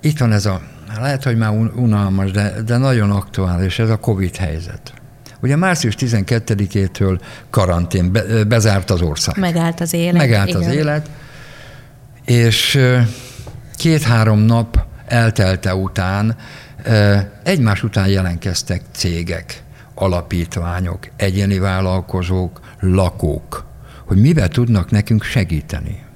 [0.00, 0.60] Itt van ez a,
[1.00, 4.92] lehet, hogy már unalmas, de, de nagyon aktuális, ez a Covid helyzet.
[5.40, 9.38] Ugye március 12-től karantén, be, bezárt az ország.
[9.38, 10.12] Megállt az élet.
[10.12, 10.60] Megállt igen.
[10.60, 11.10] az élet,
[12.28, 12.78] és
[13.76, 16.36] két-három nap eltelte után
[17.42, 19.62] egymás után jelentkeztek cégek,
[19.94, 23.66] alapítványok, egyéni vállalkozók, lakók,
[24.06, 26.06] hogy mivel tudnak nekünk segíteni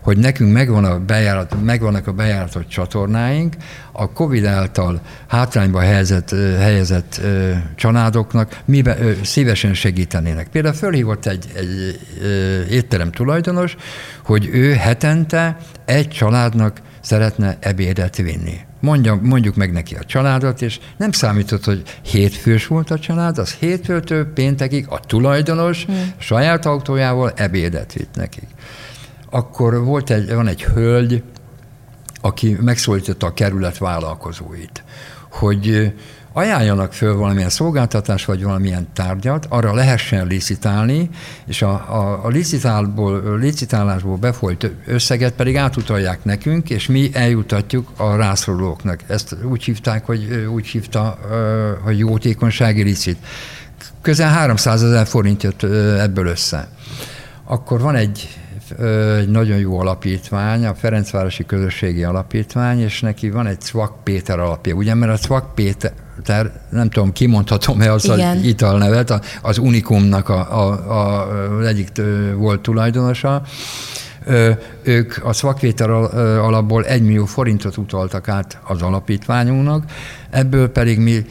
[0.00, 3.54] hogy nekünk megvan a bejárat, megvannak a bejáratott csatornáink,
[3.92, 7.20] a Covid által hátrányba helyezett, helyezett
[7.74, 10.48] családoknak mivel, szívesen segítenének.
[10.48, 12.00] Például fölhívott egy, egy
[12.70, 13.76] étterem tulajdonos,
[14.24, 18.66] hogy ő hetente egy családnak szeretne ebédet vinni.
[18.80, 23.52] Mondja, mondjuk meg neki a családot, és nem számított, hogy hétfős volt a család, az
[23.52, 26.12] hétfőtől péntekig a tulajdonos hmm.
[26.18, 28.48] saját autójával ebédet vitt nekik
[29.30, 31.22] akkor volt egy, van egy hölgy,
[32.20, 34.84] aki megszólította a kerület vállalkozóit,
[35.30, 35.92] hogy
[36.32, 41.10] ajánljanak föl valamilyen szolgáltatás vagy valamilyen tárgyat, arra lehessen licitálni,
[41.46, 48.16] és a, a, a licitálból, licitálásból befolyt összeget pedig átutalják nekünk, és mi eljutatjuk a
[48.16, 49.00] rászorulóknak.
[49.06, 51.18] Ezt úgy hívták, hogy úgy hívta,
[51.82, 53.18] hogy jótékonysági licit.
[54.02, 55.62] Közel 300 ezer forint jött
[55.98, 56.68] ebből össze.
[57.44, 58.28] Akkor van egy
[59.18, 64.74] egy nagyon jó alapítvány, a Ferencvárosi Közösségi Alapítvány, és neki van egy Cvak Péter alapja.
[64.74, 68.36] Ugye, mert a Cvak Péter, nem tudom, kimondhatom-e az Igen.
[68.36, 71.28] az italnevet, az Unikumnak a, a, a,
[71.58, 71.88] az egyik
[72.36, 73.42] volt tulajdonosa,
[74.82, 75.90] ők a szakvétel
[76.38, 79.84] alapból egy millió forintot utaltak át az alapítványunknak,
[80.30, 81.24] ebből pedig mi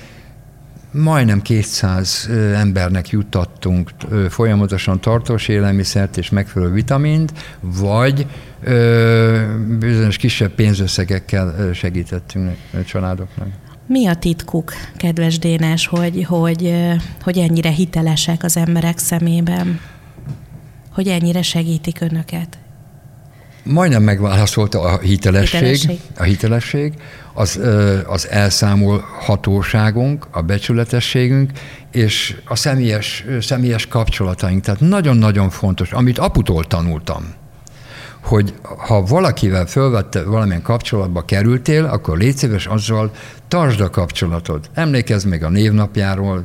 [0.91, 3.91] majdnem 200 embernek juttattunk
[4.29, 8.25] folyamatosan tartós élelmiszert és megfelelő vitamint, vagy
[9.79, 13.47] bizonyos kisebb pénzösszegekkel segítettünk a családoknak.
[13.87, 16.73] Mi a titkuk, kedves Dénes, hogy, hogy,
[17.21, 19.79] hogy ennyire hitelesek az emberek szemében?
[20.91, 22.57] Hogy ennyire segítik önöket?
[23.63, 25.99] Majdnem megválaszolta a hitelesség, hitelesség.
[26.17, 26.93] a hitelesség,
[27.37, 27.59] az,
[28.05, 31.51] az elszámolhatóságunk, a becsületességünk,
[31.91, 34.63] és a személyes, személyes kapcsolataink.
[34.63, 37.33] Tehát nagyon-nagyon fontos, amit aputól tanultam
[38.23, 43.11] hogy ha valakivel fölvette valamilyen kapcsolatba kerültél, akkor légy szíves azzal
[43.47, 44.69] tartsd a kapcsolatod.
[44.73, 46.43] Emlékezz még a névnapjáról,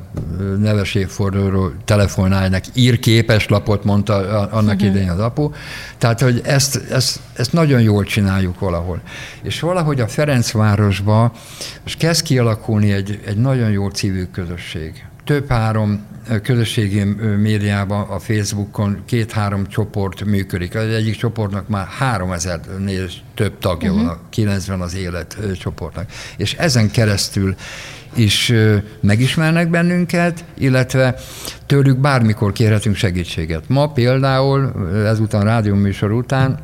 [0.58, 4.14] neves évfordulóról, telefonálj neki, ír képeslapot, mondta
[4.50, 4.90] annak uh-huh.
[4.90, 5.50] idején az apu.
[5.98, 9.00] Tehát, hogy ezt, ezt, ezt nagyon jól csináljuk valahol.
[9.42, 11.32] És valahogy a Ferencvárosban
[11.82, 15.04] most kezd kialakulni egy, egy nagyon jó civil közösség.
[15.24, 16.06] Több-három
[16.42, 17.02] közösségi
[17.40, 20.74] médiában, a Facebookon két-három csoport működik.
[20.74, 24.06] Az egyik csoportnak már 3000-nél több tagja uh-huh.
[24.06, 26.11] van, 90 az élet csoportnak.
[26.37, 27.54] És ezen keresztül
[28.14, 28.52] is
[29.00, 31.14] megismernek bennünket, illetve
[31.66, 33.68] tőlük bármikor kérhetünk segítséget.
[33.68, 34.72] Ma például,
[35.06, 36.58] ezután rádióműsor után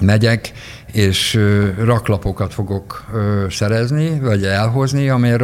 [0.00, 0.52] megyek,
[0.92, 1.40] és
[1.78, 3.04] raklapokat fogok
[3.50, 5.36] szerezni, vagy elhozni, amely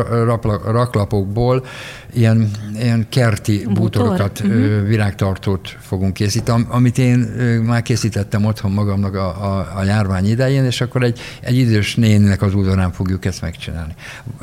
[0.64, 1.64] raklapokból
[2.12, 3.75] ilyen, ilyen kerti Bútor?
[3.75, 4.87] bútorokat, uh-huh.
[4.87, 7.18] virágtartót fogunk készíteni, amit én
[7.64, 12.42] már készítettem otthon magamnak a, a, a járvány idején, és akkor egy, egy idős néninek
[12.42, 13.94] az udvarán fogjuk ezt megcsinálni.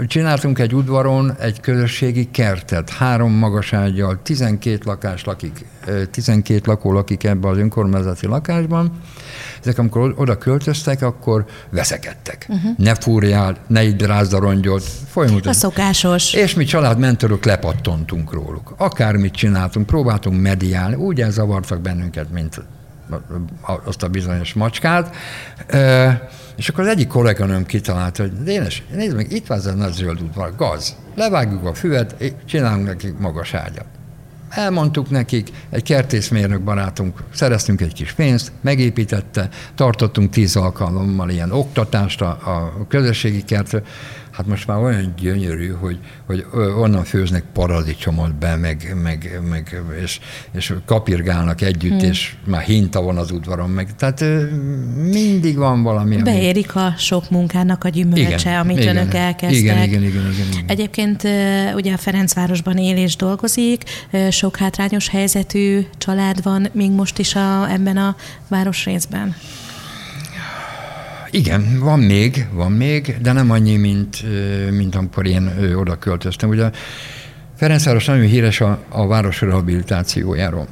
[0.08, 5.66] Csináltunk egy udvaron egy közösségi kertet, három magas ágyal, 12 lakás lakik,
[6.12, 8.92] 12 lakó lakik ebbe az önkormányzati lakásban,
[9.62, 12.46] ezek amikor oda költöztek, akkor veszekedtek.
[12.50, 12.78] Uh-huh.
[12.78, 14.84] Ne fúrjál, ne így rázd a rongyot.
[15.08, 15.52] Folyamatosan.
[15.52, 16.34] A szokásos.
[16.34, 18.74] És mi családmentorok lepattontunk róluk.
[18.78, 22.62] Akármit csináltunk, próbáltunk mediálni, úgy elzavartak bennünket, mint
[23.84, 25.16] azt a bizonyos macskát.
[26.56, 29.94] És akkor az egyik kolléganőm kitalálta, hogy Dénes, nézd meg, itt van ez a nagy
[29.94, 30.96] zöld udvar, gaz.
[31.16, 33.86] Levágjuk a füvet, csinálunk neki magas ágyat.
[34.50, 42.22] Elmondtuk nekik, egy kertészmérnök barátunk, szereztünk egy kis pénzt, megépítette, tartottunk tíz alkalommal ilyen oktatást
[42.22, 43.84] a, a közösségi kertre,
[44.40, 50.20] hát most már olyan gyönyörű, hogy, hogy onnan főznek paradicsomot be, meg, meg, meg és,
[50.52, 52.10] és kapirgálnak együtt, hmm.
[52.10, 54.24] és már hinta van az udvaron, meg, tehát
[54.96, 56.14] mindig van valami.
[56.14, 56.24] Ami...
[56.24, 59.60] Beérik a sok munkának a gyümölcse, igen, amit igen, önök elkezdtek.
[59.60, 60.64] Igen, igen, igen, igen, igen.
[60.68, 61.24] Egyébként
[61.76, 63.84] ugye a Ferencvárosban él és dolgozik,
[64.30, 68.16] sok hátrányos helyzetű család van még most is a, ebben a
[68.48, 69.36] városrészben.
[71.32, 74.24] Igen, van még, van még, de nem annyi, mint,
[74.72, 76.50] mint amikor én oda költöztem.
[76.50, 76.70] Ugye
[77.56, 80.68] Ferencváros nagyon híres a, a város rehabilitációjáról.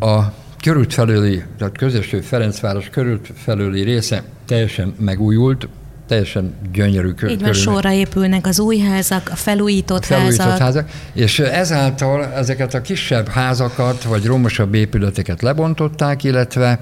[0.00, 0.20] A
[0.62, 5.68] körült felőli, tehát közöső Ferencváros körült felőli része teljesen megújult,
[6.06, 10.58] teljesen gyönyörű Így van, sorra épülnek az új házak, a felújított, a felújított házak.
[10.58, 10.90] házak.
[11.12, 16.78] És ezáltal ezeket a kisebb házakat, vagy romosabb épületeket lebontották, illetve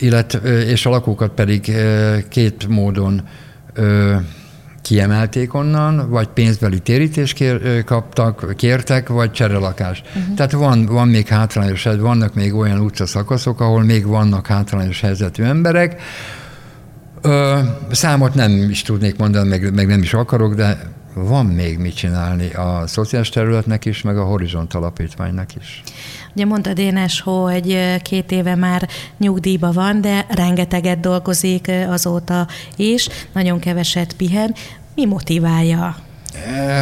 [0.00, 1.72] illetve, és a lakókat pedig
[2.28, 3.22] két módon
[4.82, 10.04] kiemelték onnan, vagy pénzbeli térítést kér, kaptak, kértek, vagy cserelakást.
[10.06, 10.34] Uh-huh.
[10.34, 16.00] Tehát van, van még hátrányos, vannak még olyan utcaszakaszok, ahol még vannak hátrányos helyzetű emberek.
[17.22, 17.58] Ö,
[17.90, 20.78] számot nem is tudnék mondani, meg, meg nem is akarok, de
[21.14, 25.82] van még mit csinálni a szociális területnek is, meg a Horizont Alapítványnak is.
[26.34, 28.88] Ugye mondtad Énes, hogy két éve már
[29.18, 32.46] nyugdíjba van, de rengeteget dolgozik azóta
[32.76, 34.54] is, nagyon keveset pihen.
[34.94, 35.96] Mi motiválja?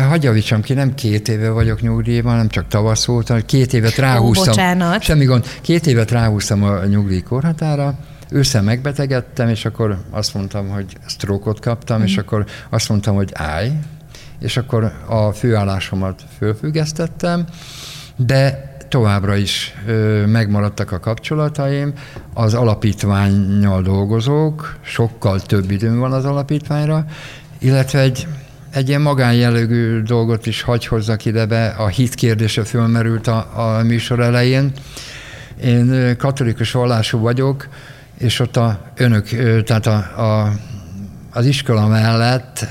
[0.08, 4.42] Hagyjavítsam ki, nem két éve vagyok nyugdíjban, nem csak tavasz volt, két évet ráhúztam.
[4.42, 5.02] Ó, bocsánat.
[5.02, 5.44] Semmi gond.
[5.60, 7.94] Két évet ráhúztam a nyugdíj korhatára,
[8.30, 12.04] ősszel megbetegedtem, és akkor azt mondtam, hogy sztrókot kaptam, mm.
[12.04, 12.20] és mhm.
[12.20, 13.72] akkor azt mondtam, hogy állj,
[14.40, 17.44] és akkor a főállásomat fölfüggesztettem,
[18.16, 19.74] de továbbra is
[20.26, 21.92] megmaradtak a kapcsolataim.
[22.34, 27.04] Az alapítványjal dolgozók, sokkal több időm van az alapítványra,
[27.58, 28.26] illetve egy,
[28.70, 31.66] egy ilyen magánjellegű dolgot is hagy hozzak ide be.
[31.68, 34.72] A hit kérdése fölmerült a, a műsor elején.
[35.62, 37.68] Én katolikus vallású vagyok,
[38.18, 39.28] és ott a önök,
[39.64, 40.52] tehát a, a
[41.38, 42.66] az iskola mellett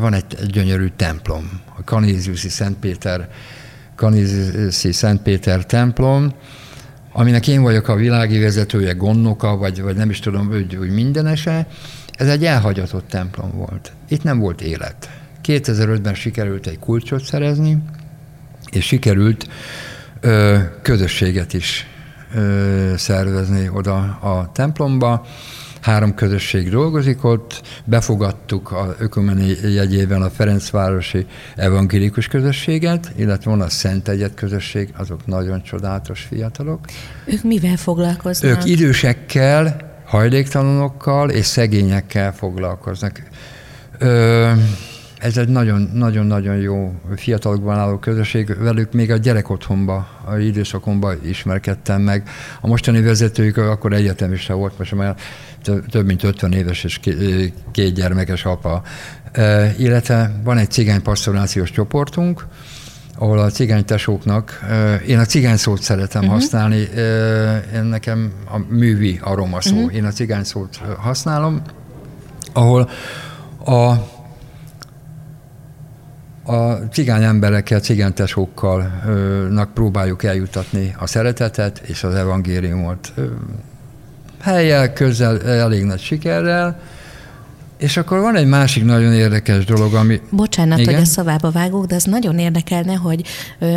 [0.00, 3.28] van egy, egy gyönyörű templom, a Kanéziuszi Szent Péter,
[3.94, 6.34] Kanéziuszi Szent Péter templom,
[7.12, 11.66] aminek én vagyok a világi vezetője, gondnoka, vagy, vagy nem is tudom, hogy, hogy mindenese.
[12.12, 13.92] Ez egy elhagyatott templom volt.
[14.08, 15.10] Itt nem volt élet.
[15.44, 17.78] 2005-ben sikerült egy kulcsot szerezni,
[18.70, 19.48] és sikerült
[20.20, 21.86] ö, közösséget is
[22.34, 25.26] ö, szervezni oda a templomba
[25.84, 31.26] három közösség dolgozik ott, befogadtuk a ökumeni jegyében a Ferencvárosi
[31.56, 36.80] evangélikus közösséget, illetve van a Szent Egyet közösség, azok nagyon csodálatos fiatalok.
[37.26, 38.50] Ők mivel foglalkoznak?
[38.50, 43.22] Ők idősekkel, hajléktalanokkal és szegényekkel foglalkoznak.
[43.98, 44.50] Ö,
[45.18, 45.48] ez egy
[45.92, 52.28] nagyon-nagyon jó fiatalokban álló közösség, velük még a gyerekotthonba, a időszakomban ismerkedtem meg.
[52.60, 55.16] A mostani vezetőjük akkor egyetemista volt, most már
[55.90, 57.00] több mint 50 éves és
[57.72, 58.82] két gyermekes apa.
[59.78, 62.46] Illetve van egy cigány pastorációs csoportunk,
[63.18, 64.60] ahol a cigány tesóknak,
[65.06, 66.38] én a cigány szót szeretem uh-huh.
[66.38, 66.88] használni,
[67.74, 69.94] én nekem a művi aroma szó, uh-huh.
[69.94, 71.62] én a cigány szót használom,
[72.52, 72.90] ahol
[73.64, 73.94] a
[76.46, 79.00] a cigány emberekkel, cigánytesókkal
[79.74, 83.12] próbáljuk eljutatni a szeretetet és az evangéliumot
[84.44, 86.80] helyel, közel, elég nagy sikerrel,
[87.78, 90.20] és akkor van egy másik nagyon érdekes dolog, ami...
[90.30, 90.94] Bocsánat, Igen?
[90.94, 93.22] hogy a szavába vágok, de az nagyon érdekelne, hogy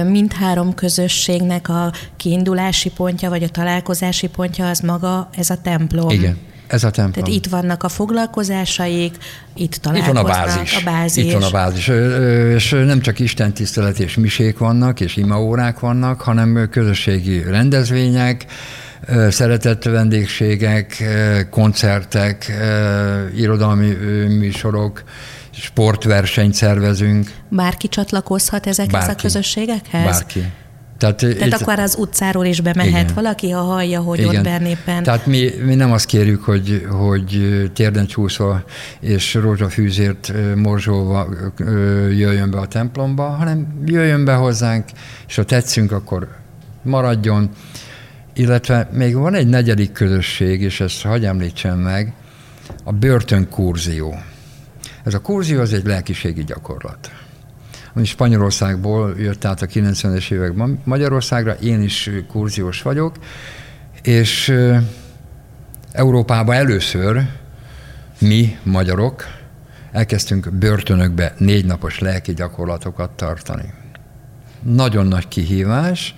[0.06, 6.10] mindhárom közösségnek a kiindulási pontja, vagy a találkozási pontja az maga ez a templom.
[6.10, 6.38] Igen.
[6.68, 7.24] Ez a templom.
[7.24, 9.16] Tehát itt vannak a foglalkozásaik,
[9.56, 10.18] itt találkoznak.
[10.18, 10.76] Itt van a bázis.
[10.76, 11.24] A bázis.
[11.24, 11.88] Itt van a bázis.
[12.54, 18.46] És nem csak Isten tisztelet és misék vannak, és imaórák vannak, hanem közösségi rendezvények,
[19.30, 21.04] szeretett vendégségek,
[21.50, 22.52] koncertek,
[23.36, 23.94] irodalmi
[24.28, 25.04] műsorok,
[25.52, 27.32] sportversenyt szervezünk.
[27.50, 29.12] Bárki csatlakozhat ezekhez Bárki.
[29.12, 30.04] a közösségekhez?
[30.04, 30.52] Bárki.
[30.98, 33.14] Tehát, Tehát itt, akkor az utcáról is bemehet igen.
[33.16, 34.36] valaki, ha hallja, hogy igen.
[34.36, 35.04] ott Bernéppen.
[35.04, 38.64] Tehát mi, mi nem azt kérjük, hogy, hogy térden csúszva
[39.00, 41.28] és rózsafűzért morzsolva
[42.10, 44.86] jöjjön be a templomba, hanem jöjjön be hozzánk,
[45.28, 46.28] és ha tetszünk, akkor
[46.82, 47.50] maradjon.
[48.38, 52.14] Illetve még van egy negyedik közösség, és ezt hagyj említsem meg,
[52.84, 54.20] a börtönkurzió.
[55.04, 57.12] Ez a kurzió az egy lelkiségi gyakorlat.
[58.04, 63.16] Spanyolországból jött át a 90-es években Magyarországra, én is kurziós vagyok,
[64.02, 64.54] és
[65.92, 67.28] Európában először
[68.20, 69.24] mi, magyarok,
[69.92, 73.74] elkezdtünk börtönökbe négy napos lelki gyakorlatokat tartani.
[74.62, 76.16] Nagyon nagy kihívás.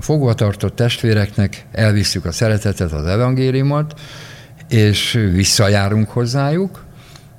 [0.00, 4.00] A fogvatartott testvéreknek elviszük a szeretetet, az evangéliumot,
[4.68, 6.84] és visszajárunk hozzájuk,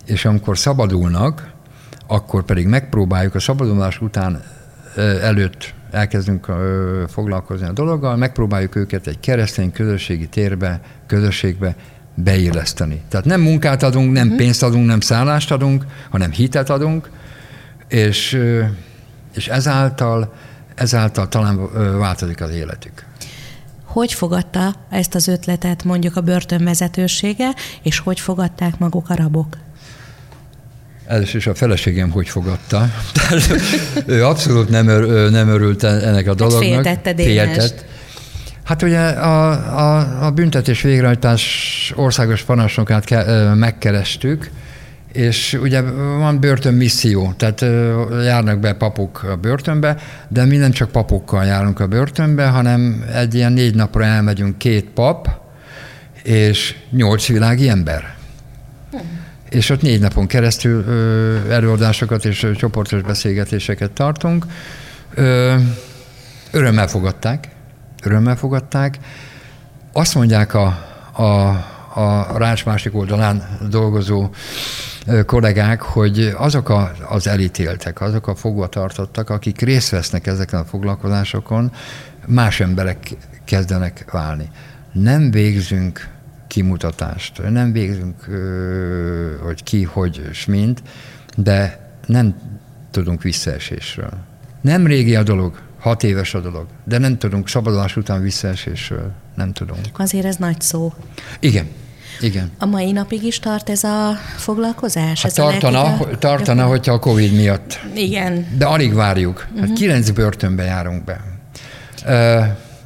[0.05, 1.51] és amikor szabadulnak,
[2.07, 4.43] akkor pedig megpróbáljuk a szabadulás után
[5.21, 6.47] előtt elkezdünk
[7.07, 11.75] foglalkozni a dologgal, megpróbáljuk őket egy keresztény közösségi térbe, közösségbe
[12.15, 13.01] beilleszteni.
[13.09, 14.37] Tehát nem munkát adunk, nem uh-huh.
[14.37, 17.09] pénzt adunk, nem szállást adunk, hanem hitet adunk,
[17.87, 18.41] és,
[19.35, 20.33] és ezáltal,
[20.81, 23.05] ezáltal talán változik az életük.
[23.85, 27.49] Hogy fogadta ezt az ötletet mondjuk a börtönvezetősége,
[27.81, 29.57] és hogy fogadták maguk a rabok?
[31.07, 32.89] Először is a feleségem hogy fogadta.
[34.05, 36.85] ő abszolút nem, ör, nem örült ennek a hát dolognak.
[36.85, 37.13] Hát féltette
[38.63, 44.49] Hát ugye a, a, a büntetés végrehajtás országos parancsnokát ke, megkerestük,
[45.13, 45.81] és ugye
[46.17, 47.61] van börtönmisszió, tehát
[48.23, 49.97] járnak be papok a börtönbe,
[50.27, 54.85] de mi nem csak papokkal járunk a börtönbe, hanem egy ilyen négy napra elmegyünk két
[54.85, 55.29] pap,
[56.23, 58.15] és nyolc világi ember.
[58.91, 64.45] Hmm és ott négy napon keresztül ö, előadásokat és ö, csoportos beszélgetéseket tartunk.
[65.13, 65.55] Ö,
[66.51, 67.49] örömmel fogadták,
[68.03, 68.97] örömmel fogadták.
[69.93, 70.65] Azt mondják a,
[71.11, 71.23] a,
[71.93, 74.29] a rács másik oldalán dolgozó
[75.25, 81.71] kollégák, hogy azok a, az elítéltek, azok a fogvatartottak, akik részt vesznek ezeken a foglalkozásokon,
[82.25, 83.09] más emberek
[83.45, 84.49] kezdenek válni.
[84.91, 86.09] Nem végzünk
[86.47, 87.49] kimutatást.
[87.49, 88.25] Nem végzünk,
[89.43, 90.81] hogy ki, hogy, és mint,
[91.37, 92.35] de nem
[92.91, 94.13] tudunk visszaesésről.
[94.61, 99.53] Nem régi a dolog, hat éves a dolog, de nem tudunk szabadulás után visszaesésről, nem
[99.53, 99.87] tudunk.
[99.93, 100.93] Azért ez nagy szó.
[101.39, 101.67] Igen,
[102.23, 102.51] igen.
[102.59, 105.21] A mai napig is tart ez a foglalkozás?
[105.21, 107.79] Hát ez tartana, a tartana, hogyha a Covid miatt.
[107.95, 108.47] Igen.
[108.57, 109.39] De alig várjuk.
[109.39, 109.73] Hát uh-huh.
[109.73, 111.21] kilenc börtönbe járunk be.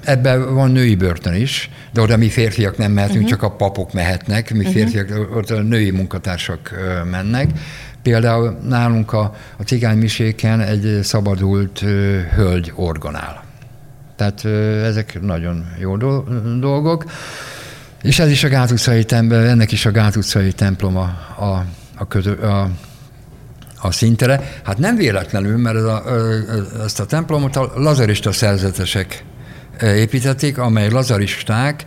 [0.03, 3.31] Ebben van női börtön is, de oda mi férfiak nem mehetünk, uh-huh.
[3.31, 4.73] csak a papok mehetnek, mi uh-huh.
[4.73, 6.75] férfiak, ott a női munkatársak
[7.11, 7.49] mennek.
[8.01, 10.09] Például nálunk a, a cigány
[10.67, 11.79] egy szabadult
[12.35, 13.43] hölgy orgonál.
[14.15, 14.45] Tehát
[14.85, 15.97] ezek nagyon jó
[16.59, 17.05] dolgok.
[18.05, 21.65] És ez is a Gát utcai templom, ennek is a Gát utcai templom a, a,
[21.97, 22.69] a, a
[23.81, 24.41] a szintere.
[24.63, 26.03] Hát nem véletlenül, mert ez a,
[26.83, 29.23] ezt a templomot a lazarista szerzetesek
[29.81, 31.85] építették, amely lazaristák,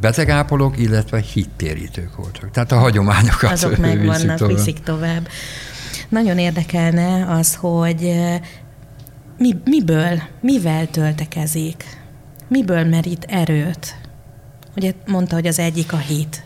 [0.00, 2.50] betegápolók, illetve hittérítők voltak.
[2.50, 4.56] Tehát a hagyományokat Azok megvannak, tovább.
[4.56, 5.28] viszik tovább.
[6.08, 8.14] Nagyon érdekelne az, hogy
[9.38, 11.84] mi, miből, mivel töltekezik,
[12.48, 13.99] miből merít erőt.
[14.80, 16.42] Ugye mondta, hogy az egyik a hit.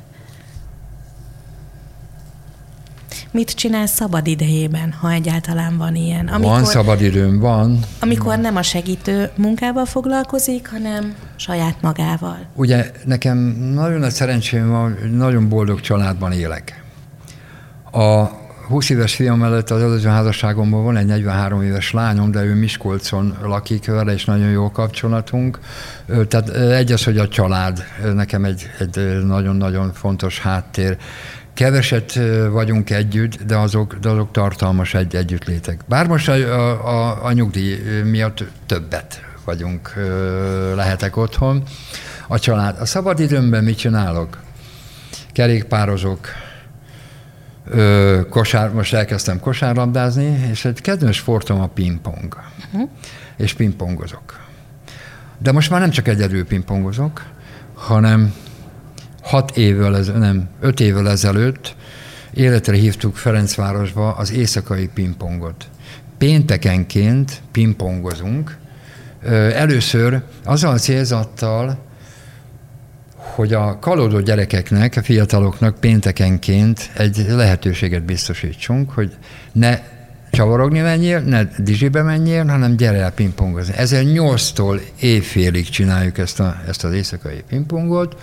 [3.31, 6.27] mit csinál szabad idejében, ha egyáltalán van ilyen?
[6.29, 7.79] Amikor, van szabad időm, van.
[8.01, 12.39] Amikor nem a segítő munkával foglalkozik, hanem saját magával.
[12.55, 13.39] Ugye nekem
[13.75, 16.85] nagyon nagy szerencsém van, nagyon boldog családban élek.
[17.93, 18.29] A
[18.69, 23.37] 20 éves fiam mellett az előző házasságomban van egy 43 éves lányom, de ő Miskolcon
[23.43, 25.59] lakik vele, és nagyon jó kapcsolatunk.
[26.29, 27.85] Tehát egy az, hogy a család
[28.15, 30.97] nekem egy, egy nagyon-nagyon fontos háttér.
[31.55, 35.81] Keveset vagyunk együtt, de azok, de azok tartalmas egy együttlétek.
[35.89, 36.35] Bár most a,
[36.89, 39.93] a, a nyugdíj miatt többet vagyunk,
[40.75, 41.63] lehetek otthon.
[42.29, 42.81] A család.
[42.81, 44.39] A szabadidőmben mit csinálok?
[45.33, 46.29] Kerékpározok,
[48.29, 52.37] kosár, most elkezdtem kosárlabdázni, és egy kedvenc sportom a pingpong.
[52.73, 52.91] Uh-huh.
[53.37, 54.41] És pingpongozok.
[55.39, 57.23] De most már nem csak egyedül pingpongozok,
[57.75, 58.35] hanem
[59.23, 61.77] hat évvel, ez, nem, öt évvel ezelőtt
[62.35, 65.69] életre hívtuk Ferencvárosba az éjszakai pingpongot.
[66.19, 68.57] Péntekenként pingpongozunk.
[69.55, 71.79] Először azzal a célzattal,
[73.35, 79.13] hogy a kalódó gyerekeknek, a fiataloknak péntekenként egy lehetőséget biztosítsunk, hogy
[79.53, 79.79] ne
[80.31, 83.75] csavarogni menjél, ne dizsibe menjél, hanem gyere el pingpongozni.
[83.77, 88.17] Ezzel nyolctól évfélig csináljuk ezt, a, ezt az éjszakai pingpongot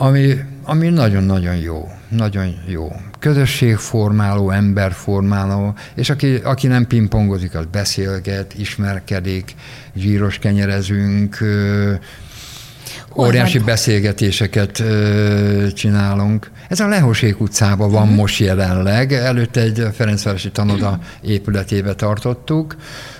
[0.00, 2.92] ami, ami nagyon-nagyon jó, nagyon jó.
[3.18, 9.54] Közösségformáló, emberformáló, és aki, aki nem pingpongozik, az beszélget, ismerkedik,
[9.96, 11.38] zsíros kenyerezünk,
[13.08, 13.66] Hol óriási van?
[13.66, 16.50] beszélgetéseket ö, csinálunk.
[16.68, 18.16] Ez a Lehosék utcában van uh-huh.
[18.16, 22.76] most jelenleg, előtte egy Ferencvárosi Tanoda épületébe tartottuk,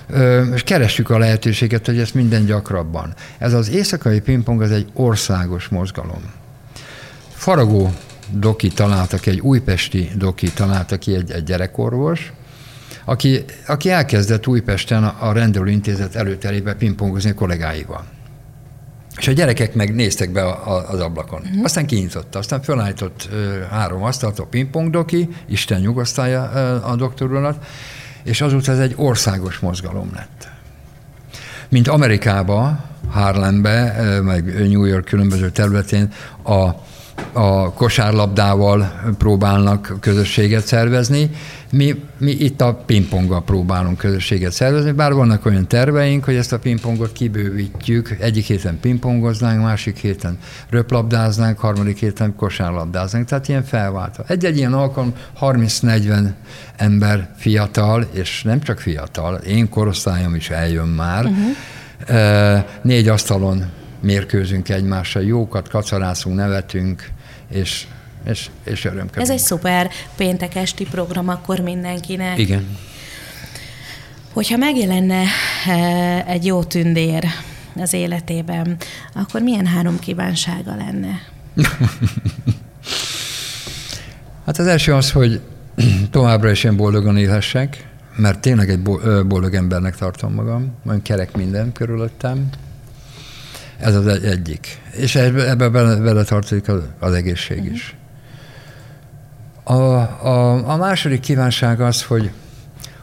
[0.09, 3.13] ö, és keressük a lehetőséget, hogy ezt minden gyakrabban.
[3.37, 6.21] Ez az éjszakai pingpong az egy országos mozgalom.
[7.33, 7.93] Faragó
[8.31, 12.31] doki találta ki, egy újpesti doki találta ki egy, egy gyerekorvos,
[13.05, 18.05] aki, aki elkezdett Újpesten a rendelőintézet előterébe pingpongozni kollégáival.
[19.19, 21.41] És a gyerekek meg néztek be a, a, az ablakon.
[21.41, 21.63] Uh-huh.
[21.63, 26.43] Aztán kinyitotta, aztán felállított uh, három asztalt, a pingpongdoki, Isten nyugasztalja
[26.79, 27.65] a doktorulat,
[28.23, 30.47] és azóta ez egy országos mozgalom lett.
[31.69, 36.11] Mint Amerikába, Harlembe, meg New York különböző területén
[36.43, 36.69] a
[37.33, 41.29] a kosárlabdával próbálnak közösséget szervezni.
[41.71, 46.59] Mi, mi itt a pingponggal próbálunk közösséget szervezni, bár vannak olyan terveink, hogy ezt a
[46.59, 48.15] pingpongot kibővítjük.
[48.19, 50.37] Egyik héten pingpongoznánk, másik héten
[50.69, 53.27] röplabdáznánk, harmadik héten kosárlabdáznánk.
[53.27, 54.23] Tehát ilyen felváltva.
[54.27, 56.29] Egy-egy ilyen alkalom 30-40
[56.75, 62.63] ember fiatal, és nem csak fiatal, én korosztályom is eljön már, uh-huh.
[62.81, 63.65] négy asztalon
[64.01, 67.09] mérkőzünk egymással, jókat kacarászunk, nevetünk,
[67.49, 67.87] és,
[68.23, 69.21] és, és örömködünk.
[69.21, 72.37] Ez egy szuper péntek esti program akkor mindenkinek.
[72.37, 72.77] Igen.
[74.33, 75.23] Hogyha megjelenne
[75.67, 77.23] eh, egy jó tündér
[77.75, 78.77] az életében,
[79.13, 81.21] akkor milyen három kívánsága lenne?
[84.45, 85.41] hát az első az, hogy
[86.11, 88.81] továbbra is én boldogan élhessek, mert tényleg egy
[89.27, 92.49] boldog embernek tartom magam, olyan kerek minden körülöttem,
[93.79, 94.81] ez az egyik.
[94.91, 97.95] És ebbe bele, bele tartozik az, az egészség is.
[99.63, 102.31] A, a, a második kívánság az, hogy,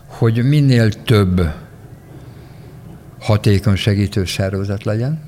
[0.06, 1.52] hogy minél több
[3.20, 5.20] hatékony segítő szervezet legyen.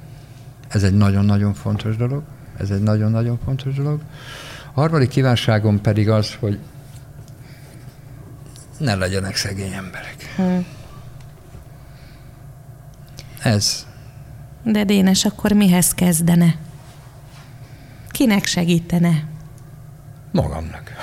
[0.68, 2.22] Ez egy nagyon-nagyon fontos dolog.
[2.56, 4.00] Ez egy nagyon-nagyon fontos dolog.
[4.72, 6.58] A harmadik kívánságom pedig az, hogy
[8.78, 10.16] ne legyenek szegény emberek.
[10.36, 10.66] Hmm.
[13.42, 13.87] Ez.
[14.62, 16.54] De Dénes akkor mihez kezdene?
[18.10, 19.24] Kinek segítene?
[20.32, 20.92] Magamnak.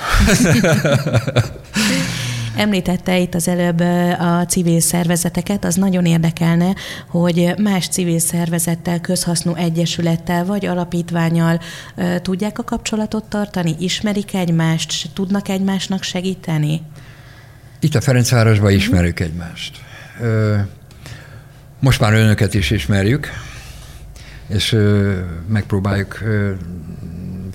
[2.55, 3.79] Említette itt az előbb
[4.19, 6.75] a civil szervezeteket, az nagyon érdekelne,
[7.07, 11.59] hogy más civil szervezettel, közhasznú egyesülettel vagy alapítványal
[12.21, 16.81] tudják a kapcsolatot tartani, ismerik egymást, tudnak egymásnak segíteni?
[17.79, 19.77] Itt a Ferencvárosban ismerjük egymást.
[21.85, 23.27] Most már önöket is ismerjük,
[24.47, 24.77] és
[25.47, 26.23] megpróbáljuk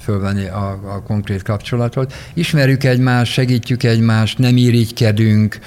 [0.02, 2.12] fölvenni a, a konkrét kapcsolatot.
[2.34, 5.58] Ismerjük egymást, segítjük egymást, nem irigykedünk,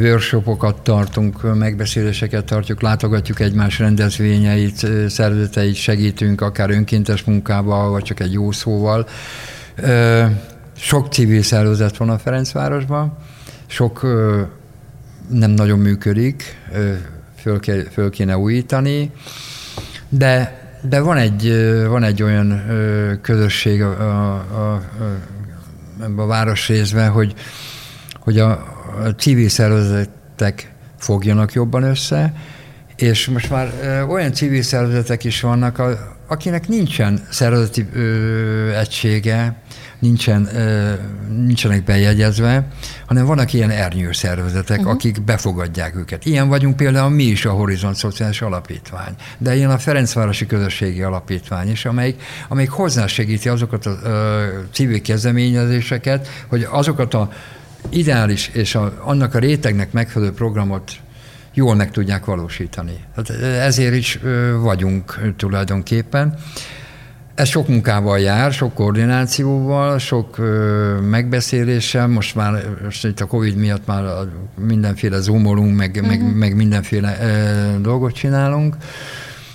[0.00, 8.32] workshopokat tartunk, megbeszéléseket tartjuk, látogatjuk egymás rendezvényeit, szervezeteit, segítünk, akár önkéntes munkával, vagy csak egy
[8.32, 9.08] jó szóval.
[10.76, 13.18] Sok civil szervezet van a Ferencvárosban,
[13.66, 14.02] sok
[15.28, 16.56] nem nagyon működik,
[17.46, 19.10] föl, föl kéne újítani,
[20.08, 21.52] de, de van, egy,
[21.88, 22.62] van egy olyan
[23.22, 24.82] közösség a, a, a,
[26.00, 27.34] a, a városrészben, hogy,
[28.20, 28.50] hogy a,
[29.04, 32.32] a civil szervezetek fogjanak jobban össze,
[32.96, 33.72] és most már
[34.08, 35.82] olyan civil szervezetek is vannak,
[36.26, 37.88] akinek nincsen szervezeti
[38.74, 39.62] egysége,
[39.98, 40.48] nincsen,
[41.28, 42.66] nincsenek bejegyezve,
[43.06, 44.92] hanem vannak ilyen ernyő szervezetek, uh-huh.
[44.92, 46.24] akik befogadják őket.
[46.24, 51.70] Ilyen vagyunk például mi is a Horizont Szociális Alapítvány, de ilyen a Ferencvárosi Közösségi Alapítvány
[51.70, 57.32] is, amelyik, amelyik hozzásegíti azokat a ö, civil kezdeményezéseket, hogy azokat a
[57.90, 60.92] ideális és a, annak a rétegnek megfelelő programot
[61.54, 63.04] jól meg tudják valósítani.
[63.14, 64.18] Tehát ezért is
[64.60, 66.34] vagyunk tulajdonképpen.
[67.36, 70.36] Ez sok munkával jár, sok koordinációval, sok
[71.10, 72.06] megbeszéléssel.
[72.06, 74.04] Most már most itt a Covid miatt már
[74.54, 76.08] mindenféle zoomolunk, meg, uh-huh.
[76.08, 76.38] meg, mhm.
[76.38, 77.18] meg mindenféle
[77.80, 78.76] dolgot csinálunk,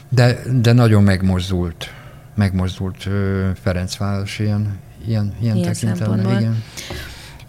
[0.10, 1.94] de, de nagyon megmozdult,
[2.36, 3.08] megmozdult
[3.62, 6.38] Ferencváros ilyen, ilyen, ilyen, ilyen tekintetben.
[6.38, 6.64] Igen.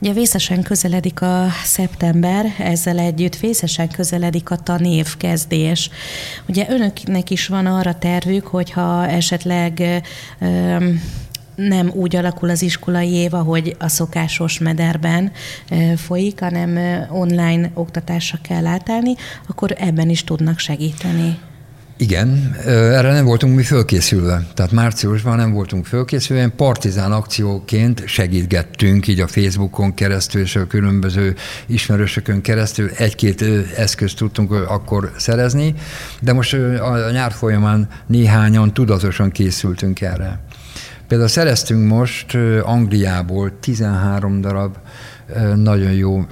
[0.03, 5.91] Ugye vészesen közeledik a szeptember, ezzel együtt vészesen közeledik a tanév kezdés.
[6.49, 10.03] Ugye önöknek is van arra tervük, hogyha esetleg
[11.55, 15.33] nem úgy alakul az iskolai év, ahogy a szokásos mederben
[15.97, 16.79] folyik, hanem
[17.11, 19.15] online oktatásra kell átállni,
[19.49, 21.39] akkor ebben is tudnak segíteni.
[21.97, 24.47] Igen, erre nem voltunk mi fölkészülve.
[24.55, 31.35] Tehát márciusban nem voltunk fölkészülve, partizán akcióként segítgettünk így a Facebookon keresztül és a különböző
[31.67, 33.45] ismerősökön keresztül egy-két
[33.77, 35.75] eszközt tudtunk akkor szerezni,
[36.21, 40.41] de most a nyár folyamán néhányan tudatosan készültünk erre.
[41.09, 44.77] Például szereztünk most Angliából 13 darab
[45.55, 46.27] nagyon jó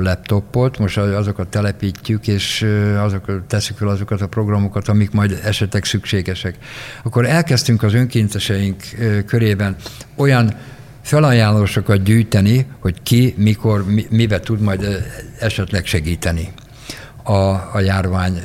[0.00, 2.66] laptopot, most azokat telepítjük, és
[2.98, 6.56] azokat, tesszük fel azokat a programokat, amik majd esetek szükségesek.
[7.02, 8.82] Akkor elkezdtünk az önkénteseink
[9.26, 9.76] körében
[10.16, 10.54] olyan
[11.02, 15.04] felajánlósokat gyűjteni, hogy ki, mikor, mivel tud majd
[15.38, 16.52] esetleg segíteni
[17.22, 18.40] a, a járvány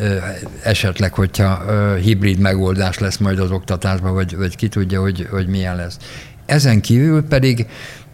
[0.63, 1.63] esetleg, hogyha
[1.95, 5.97] hibrid megoldás lesz majd az oktatásban, vagy, vagy ki tudja, hogy, hogy milyen lesz.
[6.45, 7.67] Ezen kívül pedig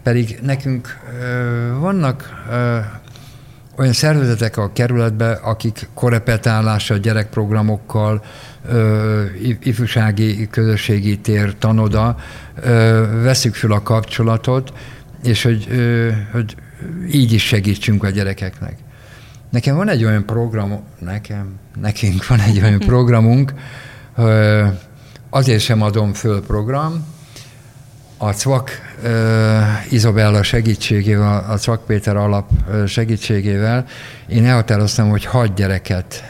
[0.04, 0.98] pedig nekünk
[1.80, 2.44] vannak
[3.76, 8.24] olyan szervezetek a kerületben, akik korepetálással, gyerekprogramokkal,
[9.60, 12.16] ifjúsági közösségi tér, tanoda,
[13.22, 14.72] veszük fel a kapcsolatot,
[15.22, 15.68] és hogy,
[16.32, 16.56] hogy
[17.12, 18.76] így is segítsünk a gyerekeknek.
[19.50, 23.52] Nekem van egy olyan program, nekem, nekünk van egy olyan programunk,
[25.30, 27.13] azért sem adom föl program,
[28.24, 28.70] a CVAK
[29.90, 32.50] Izabella segítségével, a CVAK Péter alap
[32.86, 33.86] segítségével
[34.28, 36.24] én elhatároztam, hogy hat gyereket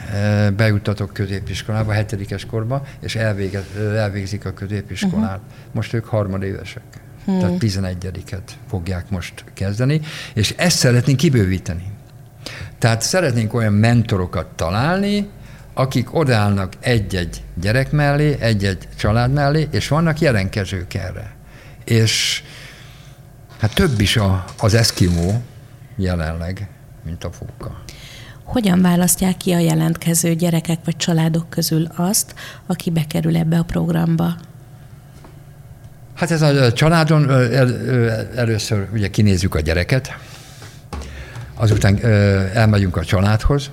[0.57, 3.65] bejutatok középiskolába, hetedikes korba, és elvége,
[3.97, 5.37] elvégzik a középiskolát.
[5.37, 5.73] Uh-huh.
[5.73, 6.83] Most ők harmadévesek.
[7.25, 7.39] Hmm.
[7.39, 10.01] Tehát 11-et fogják most kezdeni,
[10.35, 11.93] és ezt szeretnénk kibővíteni.
[12.79, 15.29] Tehát szeretnénk olyan mentorokat találni,
[15.75, 21.35] akik odállnak egy-egy gyerek mellé, egy-egy család mellé, és vannak jelenkezők erre
[21.85, 22.43] és
[23.59, 25.43] hát több is a, az eszkimó
[25.97, 26.69] jelenleg,
[27.05, 27.83] mint a fóka.
[28.45, 32.35] Hogyan választják ki a jelentkező gyerekek vagy családok közül azt,
[32.67, 34.35] aki bekerül ebbe a programba?
[36.15, 37.91] Hát ez a családon el,
[38.37, 40.17] először ugye kinézzük a gyereket,
[41.55, 42.05] azután
[42.55, 43.71] elmegyünk a családhoz,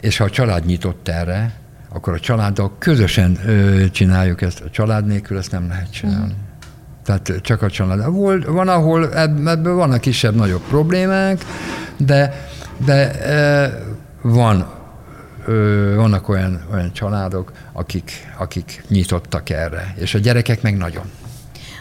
[0.00, 1.52] és ha a család nyitott erre,
[1.88, 3.38] akkor a családdal közösen
[3.92, 4.60] csináljuk ezt.
[4.60, 6.34] A család nélkül ezt nem lehet csinálni.
[7.04, 8.12] Tehát csak a család.
[8.12, 11.44] Volt, van, ahol ebből vannak kisebb-nagyobb problémák,
[11.96, 12.48] de,
[12.84, 13.72] de e,
[14.22, 14.66] van,
[15.96, 21.04] vannak olyan, olyan családok, akik, akik nyitottak erre, és a gyerekek meg nagyon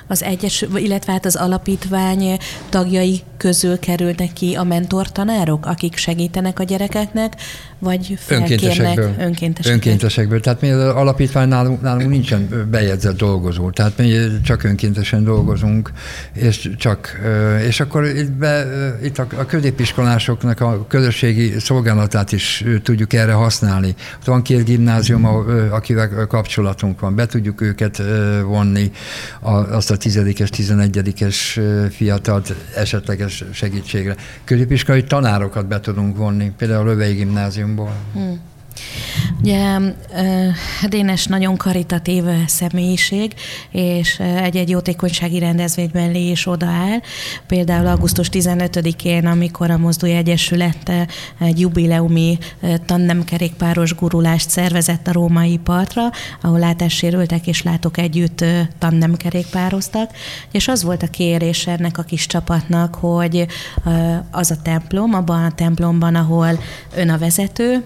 [0.08, 2.38] az egyes, illetve hát az alapítvány
[2.70, 7.36] tagjai közül kerülnek ki a mentortanárok, akik segítenek a gyerekeknek,
[7.84, 9.14] vagy önkéntesekből.
[9.20, 9.74] önkéntesekből.
[9.74, 10.40] Önkéntesekből.
[10.40, 14.14] Tehát mi az alapítvány nálunk, nálunk nincsen bejegyzett dolgozó, tehát mi
[14.44, 15.92] csak önkéntesen dolgozunk,
[16.34, 17.20] és csak,
[17.68, 18.66] és akkor itt, be,
[19.04, 23.96] itt a, a középiskolásoknak a közösségi szolgálatát is tudjuk erre használni.
[24.20, 25.26] Ott van két gimnázium,
[25.72, 28.02] akivel kapcsolatunk van, be tudjuk őket
[28.44, 28.92] vonni,
[29.70, 31.60] azt a tizedikes, tizenegyedikes
[31.90, 34.16] fiatalt esetleges segítségre.
[34.44, 37.72] Középiskolai tanárokat be tudunk vonni, például a Lövei gimnáziumból.
[38.14, 38.36] Hmm.
[39.44, 39.80] Ugye
[40.90, 43.34] Dénes nagyon karitatív személyiség,
[43.72, 47.00] és egy-egy jótékonysági rendezvényben is odaáll.
[47.48, 50.92] Például augusztus 15-én, amikor a Mozdulj Egyesület
[51.40, 52.38] egy jubileumi
[52.86, 56.10] tandemkerékpáros gurulást szervezett a római partra,
[56.42, 58.46] ahol látássérültek és látok együtt
[58.80, 60.12] tandemkerékpároztak,
[60.52, 63.48] és az volt a kérés ennek a kis csapatnak, hogy
[64.32, 66.60] az a templom, abban a templomban, ahol
[66.96, 67.84] ön a vezető,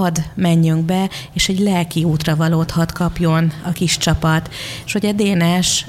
[0.00, 4.50] had menjünk be, és egy lelki útravalót had kapjon a kis csapat.
[4.84, 5.86] És hogy a Dénes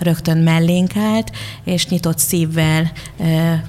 [0.00, 1.30] rögtön mellénk állt,
[1.64, 2.92] és nyitott szívvel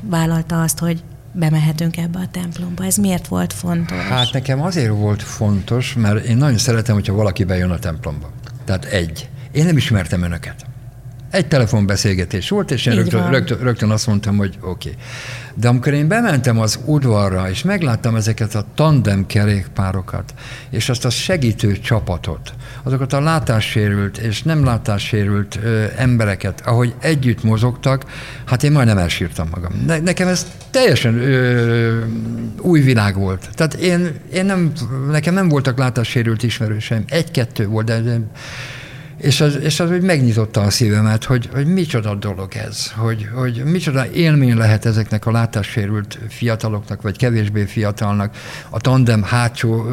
[0.02, 2.86] vállalta azt, hogy bemehetünk ebbe a templomba.
[2.86, 3.98] Ez miért volt fontos?
[3.98, 8.32] Hát nekem azért volt fontos, mert én nagyon szeretem, hogyha valaki bejön a templomba.
[8.66, 9.30] Tehát egy.
[9.52, 10.66] Én nem ismertem önöket.
[11.32, 14.90] Egy telefonbeszélgetés volt, és én rögtön, rögtön, rögtön azt mondtam, hogy oké.
[14.90, 15.02] Okay.
[15.54, 20.34] De amikor én bementem az udvarra, és megláttam ezeket a tandem kerékpárokat,
[20.70, 22.54] és azt a segítő csapatot,
[22.84, 28.06] azokat a látássérült és nem látássérült ö, embereket, ahogy együtt mozogtak,
[28.46, 29.84] hát én majdnem elsírtam magam.
[29.86, 32.00] Ne, nekem ez teljesen ö,
[32.62, 33.50] új világ volt.
[33.54, 34.72] Tehát én, én nem,
[35.12, 38.20] nekem nem voltak látássérült ismerőseim, egy-kettő volt, de
[39.26, 43.64] és az, és az úgy megnyitotta a szívemet, hogy, hogy micsoda dolog ez, hogy, hogy
[43.64, 48.36] micsoda élmény lehet ezeknek a látássérült fiataloknak, vagy kevésbé fiatalnak
[48.70, 49.86] a tandem hátsó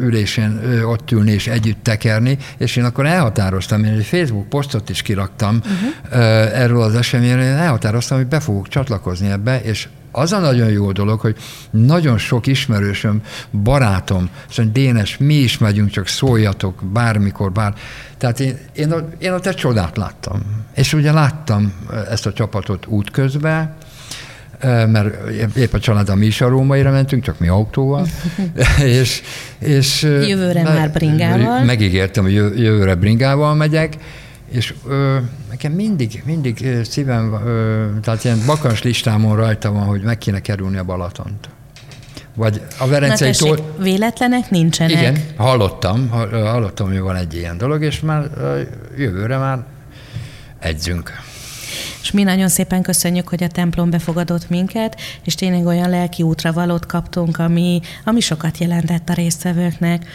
[0.00, 5.02] ülésén ott ülni és együtt tekerni, és én akkor elhatároztam, én egy Facebook posztot is
[5.02, 6.60] kiraktam uh-huh.
[6.60, 10.92] erről az eseményről, én elhatároztam, hogy be fogok csatlakozni ebbe, és az a nagyon jó
[10.92, 11.36] dolog, hogy
[11.70, 13.22] nagyon sok ismerősöm,
[13.62, 17.74] barátom, szóval Dénes, mi is megyünk, csak szóljatok bármikor, bár.
[18.18, 20.40] Tehát én, én, én ott egy csodát láttam.
[20.74, 21.72] És ugye láttam
[22.10, 23.76] ezt a csapatot útközben,
[24.66, 28.06] mert épp a családdal mi is a rómaira mentünk, csak mi autóval.
[29.00, 29.22] és,
[29.58, 31.64] és, jövőre me, már bringával.
[31.64, 33.96] Megígértem, hogy jövőre bringával megyek,
[34.50, 35.18] és ö,
[35.50, 40.76] nekem mindig, mindig szívem, ö, tehát ilyen bakans listámon rajta van, hogy meg kéne kerülni
[40.76, 41.48] a Balatont.
[42.34, 43.54] Vagy a Verencei tó...
[43.78, 44.92] véletlenek nincsenek.
[44.92, 48.30] Igen, hallottam, hallottam, hogy van egy ilyen dolog, és már
[48.96, 49.64] jövőre már
[50.58, 51.12] edzünk.
[52.02, 56.52] És mi nagyon szépen köszönjük, hogy a templom befogadott minket, és tényleg olyan lelki útra
[56.52, 60.06] valót kaptunk, ami, ami sokat jelentett a résztvevőknek.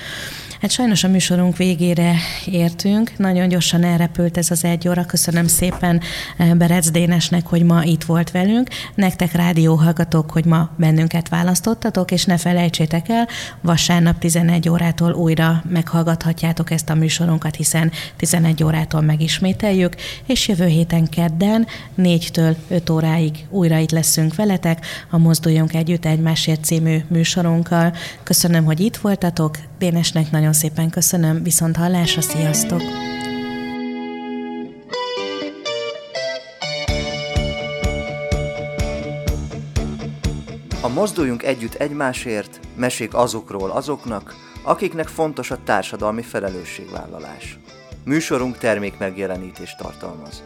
[0.61, 3.17] Hát sajnos a műsorunk végére értünk.
[3.17, 5.05] Nagyon gyorsan elrepült ez az egy óra.
[5.05, 6.01] Köszönöm szépen
[6.37, 8.69] eh, Berec Dénesnek, hogy ma itt volt velünk.
[8.95, 13.27] Nektek rádióhallgatók, hogy ma bennünket választottatok, és ne felejtsétek el,
[13.61, 19.95] vasárnap 11 órától újra meghallgathatjátok ezt a műsorunkat, hiszen 11 órától megismételjük,
[20.25, 26.63] és jövő héten kedden 4-től 5 óráig újra itt leszünk veletek a Mozduljunk Együtt Egymásért
[26.63, 27.93] című műsorunkkal.
[28.23, 29.57] Köszönöm, hogy itt voltatok.
[29.79, 32.81] Dénesnek nagyon szépen köszönöm, viszont hallásra, sziasztok!
[40.81, 47.59] A Mozduljunk Együtt Egymásért mesék azokról azoknak, akiknek fontos a társadalmi felelősségvállalás.
[48.03, 50.43] Műsorunk termék megjelenítést tartalmaz.